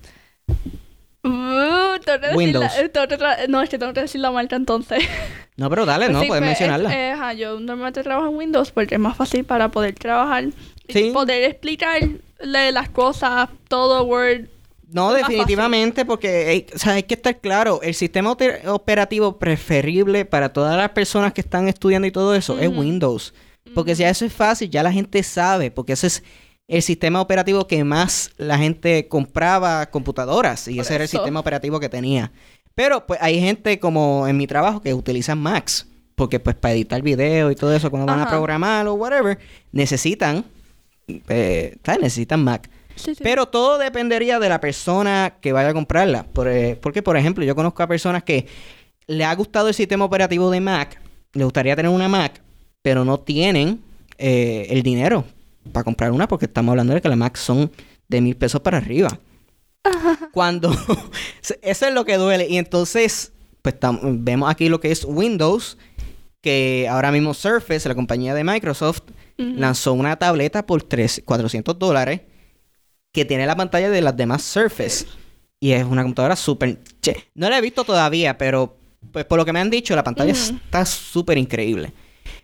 Uh, 1.25 1.99
tengo 2.03 2.19
que 2.19 2.27
decir 2.27 2.35
Windows. 2.37 2.65
la- 2.65 2.89
tengo 2.89 3.07
que 3.07 3.17
tra- 3.17 3.47
no, 3.47 3.61
es 3.61 3.69
que 3.69 3.77
tengo 3.79 3.93
que 3.93 4.01
decir 4.01 4.19
la 4.21 4.31
marca 4.31 4.55
entonces. 4.55 5.03
No, 5.55 5.69
pero 5.69 5.85
dale, 5.85 6.09
no, 6.09 6.19
Sí, 6.19 6.25
puedes 6.27 6.41
pues, 6.41 6.49
mencionarla. 6.49 6.91
eh, 6.97 7.11
ajá, 7.11 7.33
yo 7.33 7.59
normalmente 7.59 8.01
trabajo 8.01 8.27
en 8.27 8.35
Windows 8.37 8.71
porque 8.71 8.95
es 8.95 8.99
más 8.99 9.15
fácil 9.15 9.43
para 9.45 9.69
poder 9.69 9.93
trabajar. 9.93 10.45
y. 10.87 11.11
Poder 11.11 11.43
explicarle 11.43 12.71
las 12.71 12.89
cosas, 12.89 13.49
todo 13.67 14.03
Word. 14.03 14.47
No, 14.93 15.15
Es 15.15 15.21
definitivamente, 15.27 16.05
porque 16.05 16.27
hay, 16.47 16.65
o 16.73 16.77
sea, 16.77 16.93
hay 16.93 17.03
que 17.03 17.15
estar 17.15 17.39
claro, 17.39 17.81
el 17.81 17.95
sistema 17.95 18.35
operativo 18.67 19.39
preferible 19.39 20.25
para 20.25 20.53
todas 20.53 20.77
las 20.77 20.89
personas 20.91 21.33
que 21.33 21.41
están 21.41 21.67
estudiando 21.67 22.07
y 22.07 22.11
todo 22.11 22.35
eso 22.35 22.59
es. 22.59 22.69
Windows. 22.69 23.33
Porque 23.73 23.95
si 23.95 24.03
eso 24.03 24.25
es 24.25 24.33
fácil, 24.33 24.69
ya 24.69 24.83
la 24.83 24.91
gente 24.91 25.23
sabe, 25.23 25.71
porque 25.71 25.93
ese 25.93 26.07
es 26.07 26.23
el 26.67 26.81
sistema 26.81 27.21
operativo 27.21 27.67
que 27.67 27.83
más 27.83 28.31
la 28.37 28.57
gente 28.57 29.07
compraba 29.07 29.87
computadoras 29.87 30.67
y 30.67 30.75
Por 30.75 30.85
ese 30.85 30.95
era 30.95 31.03
el 31.03 31.09
eso. 31.09 31.17
sistema 31.17 31.39
operativo 31.39 31.79
que 31.79 31.89
tenía. 31.89 32.31
Pero 32.75 33.05
pues 33.05 33.19
hay 33.21 33.39
gente 33.39 33.79
como 33.79 34.27
en 34.27 34.37
mi 34.37 34.47
trabajo 34.47 34.81
que 34.81 34.93
utilizan 34.93 35.39
Macs, 35.39 35.87
porque 36.15 36.39
pues 36.39 36.55
para 36.55 36.73
editar 36.73 37.01
video 37.01 37.51
y 37.51 37.55
todo 37.55 37.75
eso 37.75 37.89
cuando 37.89 38.05
van 38.05 38.21
a 38.21 38.29
programar 38.29 38.87
o 38.87 38.93
whatever, 38.93 39.37
necesitan, 39.71 40.45
eh, 41.07 41.77
necesitan 41.99 42.43
Mac. 42.43 42.69
Sí, 42.95 43.15
sí. 43.15 43.23
Pero 43.23 43.47
todo 43.47 43.77
dependería 43.77 44.39
de 44.39 44.49
la 44.49 44.59
persona 44.61 45.35
que 45.41 45.51
vaya 45.53 45.69
a 45.69 45.73
comprarla. 45.73 46.23
Por, 46.23 46.47
eh, 46.47 46.77
porque, 46.81 47.01
por 47.01 47.17
ejemplo, 47.17 47.43
yo 47.43 47.55
conozco 47.55 47.83
a 47.83 47.87
personas 47.87 48.23
que 48.23 48.47
le 49.07 49.25
ha 49.25 49.33
gustado 49.35 49.67
el 49.67 49.73
sistema 49.73 50.05
operativo 50.05 50.49
de 50.51 50.61
Mac, 50.61 50.99
le 51.33 51.43
gustaría 51.43 51.75
tener 51.75 51.91
una 51.91 52.07
Mac, 52.07 52.41
pero 52.81 53.03
no 53.03 53.19
tienen 53.19 53.81
eh, 54.17 54.67
el 54.69 54.83
dinero 54.83 55.25
para 55.71 55.83
comprar 55.83 56.11
una 56.11 56.27
porque 56.27 56.45
estamos 56.45 56.71
hablando 56.71 56.93
de 56.93 57.01
que 57.01 57.09
las 57.09 57.17
Mac 57.17 57.35
son 57.37 57.71
de 58.07 58.21
mil 58.21 58.35
pesos 58.35 58.61
para 58.61 58.77
arriba. 58.77 59.17
Cuando 60.31 60.71
eso 61.61 61.87
es 61.87 61.93
lo 61.93 62.05
que 62.05 62.17
duele. 62.17 62.47
Y 62.49 62.57
entonces, 62.57 63.31
pues 63.61 63.75
vemos 64.01 64.49
aquí 64.49 64.69
lo 64.69 64.79
que 64.79 64.91
es 64.91 65.03
Windows, 65.05 65.77
que 66.41 66.87
ahora 66.89 67.11
mismo 67.11 67.33
Surface, 67.33 67.87
la 67.87 67.95
compañía 67.95 68.33
de 68.33 68.43
Microsoft, 68.43 69.01
lanzó 69.37 69.93
una 69.93 70.15
tableta 70.17 70.65
por 70.65 70.83
tres- 70.83 71.21
400 71.25 71.77
dólares 71.79 72.21
que 73.13 73.23
tiene 73.25 73.45
la 73.45 73.55
pantalla 73.55 73.89
de 73.89 74.01
las 74.01 74.17
demás 74.17 74.41
Surface. 74.41 75.05
Y 75.61 75.71
es 75.71 75.85
una 75.85 76.01
computadora 76.01 76.35
súper... 76.35 76.79
che, 77.01 77.15
No 77.35 77.49
la 77.49 77.57
he 77.57 77.61
visto 77.61 77.85
todavía, 77.85 78.37
pero 78.37 78.75
pues 79.11 79.23
por 79.25 79.37
lo 79.37 79.45
que 79.45 79.53
me 79.53 79.59
han 79.61 79.69
dicho, 79.69 79.95
la 79.95 80.03
pantalla 80.03 80.33
está 80.33 80.85
súper 80.85 81.37
increíble. 81.37 81.93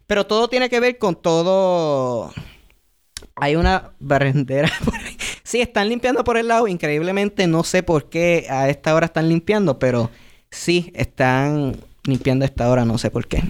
Pero 0.07 0.25
todo 0.25 0.47
tiene 0.47 0.69
que 0.69 0.79
ver 0.79 0.97
con 0.97 1.15
todo... 1.15 2.31
Hay 3.35 3.55
una 3.55 3.91
barrendera 3.99 4.71
por 4.85 4.95
ahí. 4.95 5.17
Sí, 5.43 5.59
están 5.59 5.89
limpiando 5.89 6.23
por 6.23 6.37
el 6.37 6.47
lado. 6.47 6.67
Increíblemente, 6.67 7.47
no 7.47 7.63
sé 7.63 7.83
por 7.83 8.09
qué 8.09 8.45
a 8.49 8.69
esta 8.69 8.93
hora 8.95 9.07
están 9.07 9.27
limpiando, 9.27 9.79
pero 9.79 10.09
sí, 10.51 10.91
están 10.95 11.75
limpiando 12.03 12.45
a 12.45 12.47
esta 12.47 12.69
hora, 12.69 12.85
no 12.85 12.97
sé 12.97 13.09
por 13.11 13.27
qué. 13.27 13.43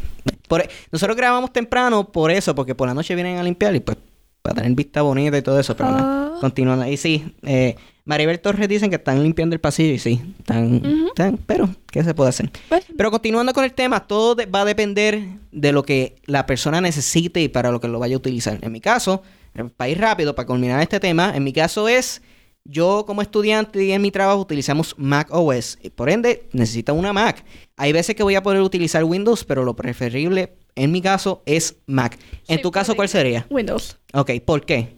Por- 0.47 0.67
nosotros 0.91 1.15
grabamos 1.17 1.51
temprano 1.53 2.11
por 2.11 2.31
eso, 2.31 2.55
porque 2.55 2.73
por 2.75 2.87
la 2.87 2.93
noche 2.93 3.13
vienen 3.15 3.37
a 3.37 3.43
limpiar 3.43 3.75
y 3.75 3.79
pues 3.81 3.97
para 4.41 4.55
tener 4.55 4.71
vista 4.73 5.01
bonita 5.01 5.37
y 5.37 5.41
todo 5.41 5.59
eso, 5.59 5.75
pero 5.75 5.91
nada, 5.91 6.33
Ah. 6.35 6.37
continuando. 6.39 6.85
Y 6.87 6.97
sí, 6.97 7.35
eh, 7.43 7.75
Maribel 8.05 8.39
Torres 8.39 8.67
dicen 8.67 8.89
que 8.89 8.95
están 8.95 9.21
limpiando 9.21 9.53
el 9.53 9.59
pasillo 9.59 9.93
y 9.93 9.99
sí, 9.99 10.21
están, 10.39 10.81
están- 11.07 11.37
pero 11.45 11.69
¿qué 11.91 12.03
se 12.03 12.13
puede 12.13 12.29
hacer? 12.29 12.49
Pues, 12.69 12.85
Pero 12.97 13.11
continuando 13.11 13.53
con 13.53 13.63
el 13.63 13.73
tema, 13.73 14.07
todo 14.07 14.35
de- 14.35 14.45
va 14.45 14.61
a 14.61 14.65
depender 14.65 15.21
de 15.51 15.71
lo 15.71 15.83
que 15.83 16.15
la 16.25 16.45
persona 16.45 16.81
necesite 16.81 17.41
y 17.41 17.49
para 17.49 17.71
lo 17.71 17.79
que 17.79 17.87
lo 17.87 17.99
vaya 17.99 18.15
a 18.15 18.17
utilizar. 18.17 18.57
En 18.61 18.71
mi 18.71 18.81
caso, 18.81 19.21
eh, 19.53 19.63
para 19.75 19.89
ir 19.89 19.99
rápido, 19.99 20.33
para 20.33 20.45
culminar 20.47 20.81
este 20.81 20.99
tema, 20.99 21.33
en 21.35 21.43
mi 21.43 21.53
caso 21.53 21.87
es, 21.87 22.21
yo 22.65 23.03
como 23.07 23.21
estudiante 23.21 23.83
y 23.83 23.91
en 23.91 24.01
mi 24.01 24.11
trabajo 24.11 24.39
utilizamos 24.41 24.95
Mac 24.97 25.27
OS. 25.31 25.77
y 25.81 25.89
Por 25.89 26.09
ende, 26.09 26.47
necesito 26.51 26.93
una 26.93 27.13
Mac. 27.13 27.43
Hay 27.77 27.91
veces 27.93 28.15
que 28.15 28.23
voy 28.23 28.35
a 28.35 28.43
poder 28.43 28.61
utilizar 28.61 29.03
Windows, 29.03 29.43
pero 29.43 29.63
lo 29.63 29.75
preferible 29.75 30.55
en 30.75 30.91
mi 30.91 31.01
caso 31.01 31.41
es 31.45 31.77
Mac. 31.87 32.17
En 32.47 32.57
Sí, 32.57 32.61
tu 32.61 32.71
caso, 32.71 32.95
¿cuál 32.95 33.09
sería? 33.09 33.45
Windows. 33.49 33.97
Ok, 34.13 34.31
¿por 34.45 34.65
qué? 34.65 34.95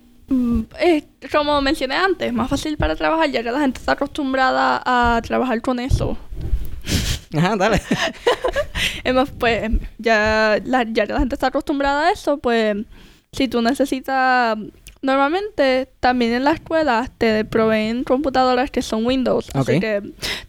Eh, 0.79 1.03
como 1.31 1.61
mencioné 1.61 1.95
antes, 1.95 2.27
es 2.27 2.33
más 2.33 2.49
fácil 2.49 2.77
para 2.77 2.95
trabajar 2.95 3.29
ya 3.31 3.43
que 3.43 3.51
la 3.51 3.59
gente 3.59 3.79
está 3.79 3.93
acostumbrada 3.93 4.81
a 4.85 5.21
trabajar 5.21 5.61
con 5.61 5.79
eso. 5.79 6.17
Ajá, 7.37 7.55
dale. 7.55 7.81
Es 9.03 9.13
más, 9.13 9.29
pues, 9.31 9.69
ya, 9.97 10.59
la, 10.63 10.83
ya 10.83 11.05
que 11.07 11.13
la 11.13 11.19
gente 11.19 11.35
está 11.35 11.47
acostumbrada 11.47 12.07
a 12.07 12.11
eso, 12.11 12.37
pues, 12.37 12.77
si 13.31 13.47
tú 13.47 13.61
necesitas... 13.61 14.57
Normalmente, 15.01 15.89
también 15.99 16.33
en 16.33 16.43
la 16.43 16.51
escuela 16.51 17.11
te 17.17 17.43
proveen 17.45 18.03
computadoras 18.03 18.69
que 18.69 18.81
son 18.81 19.05
Windows. 19.05 19.49
Así 19.53 19.79
que 19.79 20.01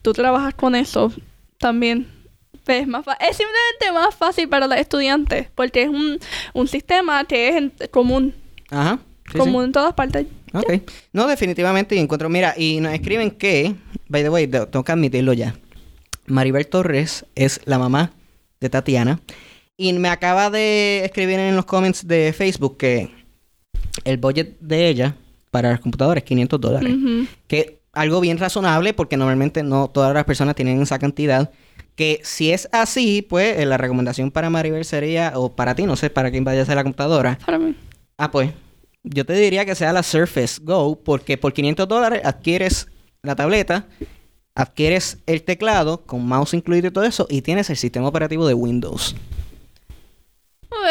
tú 0.03 0.12
trabajas 0.12 0.55
con 0.55 0.75
eso 0.75 1.12
también. 1.59 2.09
Es, 2.67 2.87
más 2.87 3.05
fa- 3.05 3.15
es 3.15 3.37
simplemente 3.37 3.93
más 3.93 4.15
fácil 4.15 4.49
para 4.49 4.69
los 4.69 4.79
estudiantes 4.79 5.49
porque 5.55 5.83
es 5.83 5.88
un, 5.88 6.21
un 6.55 6.69
sistema 6.69 7.25
que 7.25 7.49
es 7.49 7.57
en- 7.57 7.73
común, 7.91 8.35
Ajá. 8.71 8.99
sí, 9.27 9.33
sí. 9.33 9.38
común 9.38 9.65
en 9.65 9.73
todas 9.73 9.95
partes. 9.95 10.27
Ok. 10.53 10.75
No, 11.12 11.27
definitivamente 11.27 11.97
y 11.97 11.99
encuentro. 11.99 12.29
Mira, 12.29 12.55
y 12.57 12.79
nos 12.81 12.93
escriben 12.93 13.31
que, 13.33 13.75
by 14.09 14.23
the 14.23 14.29
way, 14.29 14.47
tengo 14.47 14.85
que 14.85 14.93
admitirlo 14.93 15.33
ya. 15.33 15.57
Maribel 16.27 16.67
Torres 16.69 17.25
es 17.35 17.61
la 17.65 17.79
mamá 17.79 18.12
de 18.61 18.69
Tatiana. 18.71 19.21
Y 19.77 19.93
me 19.95 20.09
acaba 20.09 20.51
de 20.51 21.05
escribir 21.05 21.41
en 21.41 21.57
los 21.57 21.65
comments 21.65 22.07
de 22.07 22.33
Facebook 22.33 22.77
que 22.77 23.11
el 24.05 24.16
budget 24.16 24.59
de 24.61 24.88
ella 24.88 25.16
para 25.50 25.70
las 25.70 25.81
computadoras 25.81 26.22
es 26.22 26.28
500 26.28 26.61
dólares. 26.61 26.94
Que 27.46 27.81
algo 27.92 28.20
bien 28.20 28.38
razonable 28.38 28.94
porque 28.94 29.16
normalmente 29.16 29.62
no 29.62 29.88
todas 29.88 30.14
las 30.14 30.24
personas 30.24 30.55
tienen 30.55 30.81
esa 30.81 30.98
cantidad. 30.98 31.50
Que 31.94 32.20
si 32.24 32.52
es 32.52 32.68
así, 32.72 33.20
pues 33.22 33.59
eh, 33.59 33.66
la 33.66 33.76
recomendación 33.76 34.31
para 34.31 34.48
Maribel 34.48 34.85
sería, 34.85 35.33
o 35.37 35.55
para 35.55 35.74
ti, 35.74 35.85
no 35.85 35.94
sé, 35.94 36.09
para 36.09 36.31
quién 36.31 36.42
vaya 36.42 36.62
a 36.62 36.64
ser 36.64 36.76
la 36.76 36.85
computadora, 36.85 37.38
Para 37.44 37.59
mí. 37.59 37.76
Ah, 38.16 38.31
pues. 38.31 38.50
Yo 39.05 39.26
te 39.26 39.35
diría 39.35 39.66
que 39.66 39.74
sea 39.74 39.92
la 39.92 40.02
Surface 40.02 40.61
Go, 40.62 40.96
porque 41.02 41.37
por 41.37 41.52
500 41.52 41.88
dólares 41.88 42.22
adquieres 42.24 42.87
la 43.22 43.35
tableta, 43.35 43.88
adquieres 44.55 45.18
el 45.26 45.42
teclado 45.42 46.05
con 46.05 46.24
mouse 46.24 46.55
incluido 46.55 46.87
y 46.87 46.92
todo 46.92 47.05
eso, 47.05 47.26
y 47.28 47.42
tienes 47.42 47.68
el 47.68 47.76
sistema 47.76 48.07
operativo 48.07 48.46
de 48.46 48.55
Windows. 48.55 49.16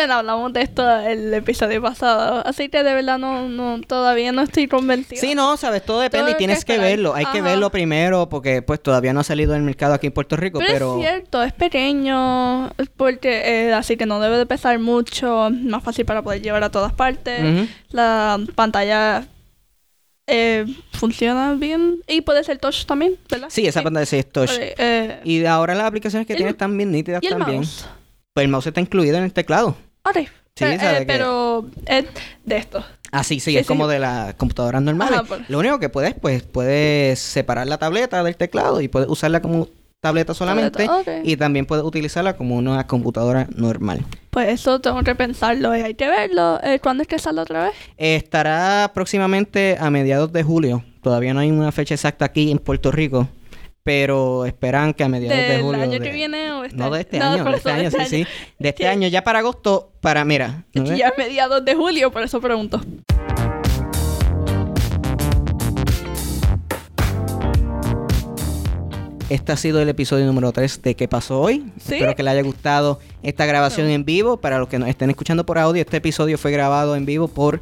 Hablamos 0.09 0.53
de 0.53 0.61
esto 0.61 0.89
el 0.99 1.33
episodio 1.33 1.81
pasado, 1.81 2.41
así 2.47 2.69
que 2.69 2.83
de 2.83 2.93
verdad 2.93 3.19
no, 3.19 3.47
no 3.49 3.81
todavía 3.81 4.31
no 4.31 4.41
estoy 4.41 4.67
convencida. 4.67 5.19
Sí, 5.21 5.35
no, 5.35 5.57
sabes, 5.57 5.85
todo 5.85 5.99
depende 5.99 6.27
Todo 6.31 6.35
y 6.35 6.37
tienes 6.37 6.65
que 6.65 6.77
verlo. 6.77 7.13
Hay 7.13 7.25
que 7.27 7.41
verlo 7.41 7.69
primero, 7.69 8.29
porque 8.29 8.61
pues 8.61 8.81
todavía 8.81 9.13
no 9.13 9.19
ha 9.19 9.23
salido 9.23 9.53
en 9.53 9.59
el 9.59 9.65
mercado 9.65 9.93
aquí 9.93 10.07
en 10.07 10.13
Puerto 10.13 10.35
Rico, 10.37 10.59
pero, 10.59 10.71
pero. 10.73 10.95
es 10.95 11.01
cierto, 11.01 11.43
es 11.43 11.53
pequeño, 11.53 12.71
porque 12.97 13.67
eh, 13.67 13.73
así 13.73 13.97
que 13.97 14.05
no 14.05 14.19
debe 14.19 14.37
de 14.37 14.45
pesar 14.45 14.79
mucho, 14.79 15.49
más 15.51 15.83
fácil 15.83 16.05
para 16.05 16.21
poder 16.21 16.41
llevar 16.41 16.63
a 16.63 16.71
todas 16.71 16.93
partes. 16.93 17.43
Ujú. 17.43 17.67
La 17.91 18.39
pantalla 18.55 19.25
eh, 20.27 20.65
funciona 20.93 21.53
bien 21.55 22.01
y 22.07 22.21
puede 22.21 22.43
ser 22.43 22.57
touch 22.57 22.85
también, 22.85 23.17
¿verdad? 23.29 23.47
Sí, 23.49 23.67
esa 23.67 23.81
pantalla 23.83 24.05
sí 24.05 24.17
es 24.17 24.31
touch. 24.31 24.51
Eh, 24.57 24.75
eh, 24.77 25.19
Y 25.23 25.45
ahora 25.45 25.75
las 25.75 25.85
aplicaciones 25.87 26.25
que 26.25 26.33
¿Y 26.33 26.35
el- 26.35 26.37
tienes 26.37 26.53
están 26.53 26.77
bien 26.77 26.91
nítidas 26.91 27.21
y 27.21 27.27
el 27.27 27.33
también. 27.33 27.57
mouse. 27.57 27.85
Pues 28.33 28.45
el 28.45 28.49
mouse 28.51 28.67
está 28.67 28.79
incluido 28.79 29.17
en 29.17 29.25
el 29.25 29.33
teclado. 29.33 29.75
Ok, 30.03 30.17
Sí, 30.55 30.65
eh, 30.65 30.77
eh, 30.81 31.03
pero 31.07 31.65
es 31.85 32.05
de 32.45 32.57
esto. 32.57 32.83
Ah, 33.11 33.23
sí, 33.23 33.39
sí, 33.39 33.51
Sí, 33.51 33.57
es 33.57 33.67
como 33.67 33.87
de 33.87 33.99
las 33.99 34.33
computadoras 34.35 34.81
normales. 34.81 35.15
Ajá, 35.19 35.23
por- 35.23 35.41
Lo 35.49 35.59
único 35.59 35.79
que 35.79 35.89
puedes, 35.89 36.13
pues, 36.13 36.43
puedes 36.43 37.19
separar 37.19 37.67
la 37.67 37.77
tableta 37.77 38.23
del 38.23 38.35
teclado 38.35 38.81
y 38.81 38.87
puedes 38.87 39.09
usarla 39.09 39.41
como 39.41 39.67
tableta 40.01 40.33
solamente. 40.33 40.85
Tableta, 40.85 41.19
ok. 41.19 41.25
Y 41.25 41.37
también 41.37 41.65
puedes 41.65 41.85
utilizarla 41.85 42.35
como 42.35 42.55
una 42.55 42.85
computadora 42.87 43.47
normal. 43.55 44.05
Pues 44.29 44.49
eso 44.49 44.79
tengo 44.81 45.03
que 45.03 45.15
pensarlo 45.15 45.75
y 45.75 45.81
hay 45.81 45.93
que 45.93 46.07
verlo. 46.07 46.59
Eh, 46.63 46.79
¿Cuándo 46.79 47.01
es 47.03 47.07
que 47.07 47.19
sale 47.19 47.41
otra 47.41 47.65
vez? 47.65 47.73
Estará 47.97 48.91
próximamente 48.93 49.77
a 49.79 49.89
mediados 49.89 50.31
de 50.33 50.43
julio. 50.43 50.83
Todavía 51.01 51.33
no 51.33 51.39
hay 51.39 51.51
una 51.51 51.71
fecha 51.71 51.93
exacta 51.95 52.25
aquí 52.25 52.51
en 52.51 52.59
Puerto 52.59 52.91
Rico. 52.91 53.27
Pero 53.83 54.45
esperan 54.45 54.93
que 54.93 55.03
a 55.03 55.09
mediados 55.09 55.37
de 55.39 55.43
¿Del 55.53 55.61
julio. 55.63 55.81
año 55.81 55.91
de- 55.93 56.01
que 56.01 56.11
viene 56.11 56.51
o 56.51 56.63
este 56.63 56.77
No, 56.77 56.91
de 56.91 57.01
este 57.01 57.17
No, 57.19 57.25
año, 57.31 57.43
de 57.45 57.57
este 57.57 57.71
año, 57.71 57.89
sí, 57.91 57.97
sí. 58.07 58.27
De 58.59 58.69
este 58.69 58.87
año, 58.87 59.07
ya 59.07 59.23
para 59.23 59.39
agosto, 59.39 59.91
para, 60.01 60.23
mira. 60.23 60.65
¿no? 60.75 60.83
Ya 60.95 61.07
es 61.07 61.17
mediados 61.17 61.65
de 61.65 61.73
julio, 61.75 62.11
por 62.11 62.21
eso 62.21 62.39
pregunto. 62.39 62.79
Este 69.29 69.53
ha 69.53 69.57
sido 69.57 69.81
el 69.81 69.87
episodio 69.87 70.25
número 70.25 70.51
3 70.51 70.81
de 70.81 70.95
¿Qué 70.95 71.07
pasó 71.07 71.39
hoy? 71.39 71.71
Sí. 71.79 71.95
Espero 71.95 72.15
que 72.15 72.23
les 72.23 72.33
haya 72.33 72.41
gustado 72.43 72.99
esta 73.23 73.45
grabación 73.45 73.89
en 73.89 74.03
vivo. 74.03 74.37
Para 74.37 74.59
los 74.59 74.67
que 74.67 74.77
nos 74.77 74.89
estén 74.89 75.09
escuchando 75.09 75.45
por 75.45 75.57
audio, 75.57 75.81
este 75.81 75.97
episodio 75.97 76.37
fue 76.37 76.51
grabado 76.51 76.97
en 76.97 77.05
vivo 77.05 77.29
por 77.29 77.61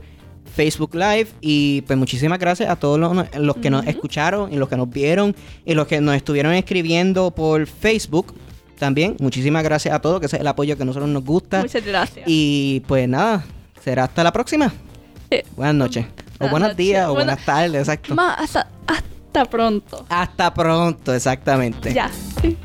Facebook 0.59 0.93
Live. 0.93 1.27
Y 1.39 1.81
pues 1.83 1.97
muchísimas 1.97 2.37
gracias 2.37 2.69
a 2.69 2.75
todos 2.75 2.99
los, 2.99 3.15
los 3.37 3.55
que 3.57 3.69
nos 3.69 3.87
escucharon 3.87 4.51
y 4.51 4.57
los 4.57 4.67
que 4.67 4.75
nos 4.75 4.89
vieron 4.89 5.33
y 5.65 5.73
los 5.73 5.87
que 5.87 6.01
nos 6.01 6.15
estuvieron 6.15 6.51
escribiendo 6.53 7.31
por 7.31 7.65
Facebook. 7.65 8.33
También, 8.77 9.15
muchísimas 9.21 9.63
gracias 9.63 9.93
a 9.95 9.99
todos, 9.99 10.19
que 10.19 10.25
ese 10.25 10.35
es 10.35 10.41
el 10.41 10.47
apoyo 10.47 10.75
que 10.75 10.83
a 10.83 10.85
nosotros 10.85 11.09
nos 11.09 11.23
gusta. 11.23 11.61
Muchas 11.61 11.85
gracias. 11.85 12.25
Y 12.27 12.81
pues 12.87 13.07
nada, 13.07 13.45
será 13.81 14.03
hasta 14.03 14.21
la 14.21 14.33
próxima. 14.33 14.73
Sí. 15.31 15.41
Buenas 15.55 15.75
noches. 15.75 16.05
O 16.05 16.09
Buenas 16.09 16.51
buenos 16.51 16.61
noches. 16.69 16.77
días, 16.77 17.07
o 17.07 17.13
Buena- 17.13 17.25
buenas 17.35 17.45
tardes, 17.45 17.79
exacto. 17.79 18.15
Hasta, 18.19 18.67
hasta 18.87 19.45
pronto. 19.45 20.05
Hasta 20.09 20.53
pronto, 20.53 21.13
exactamente. 21.13 21.93
Ya. 21.93 22.09
Sí. 22.41 22.57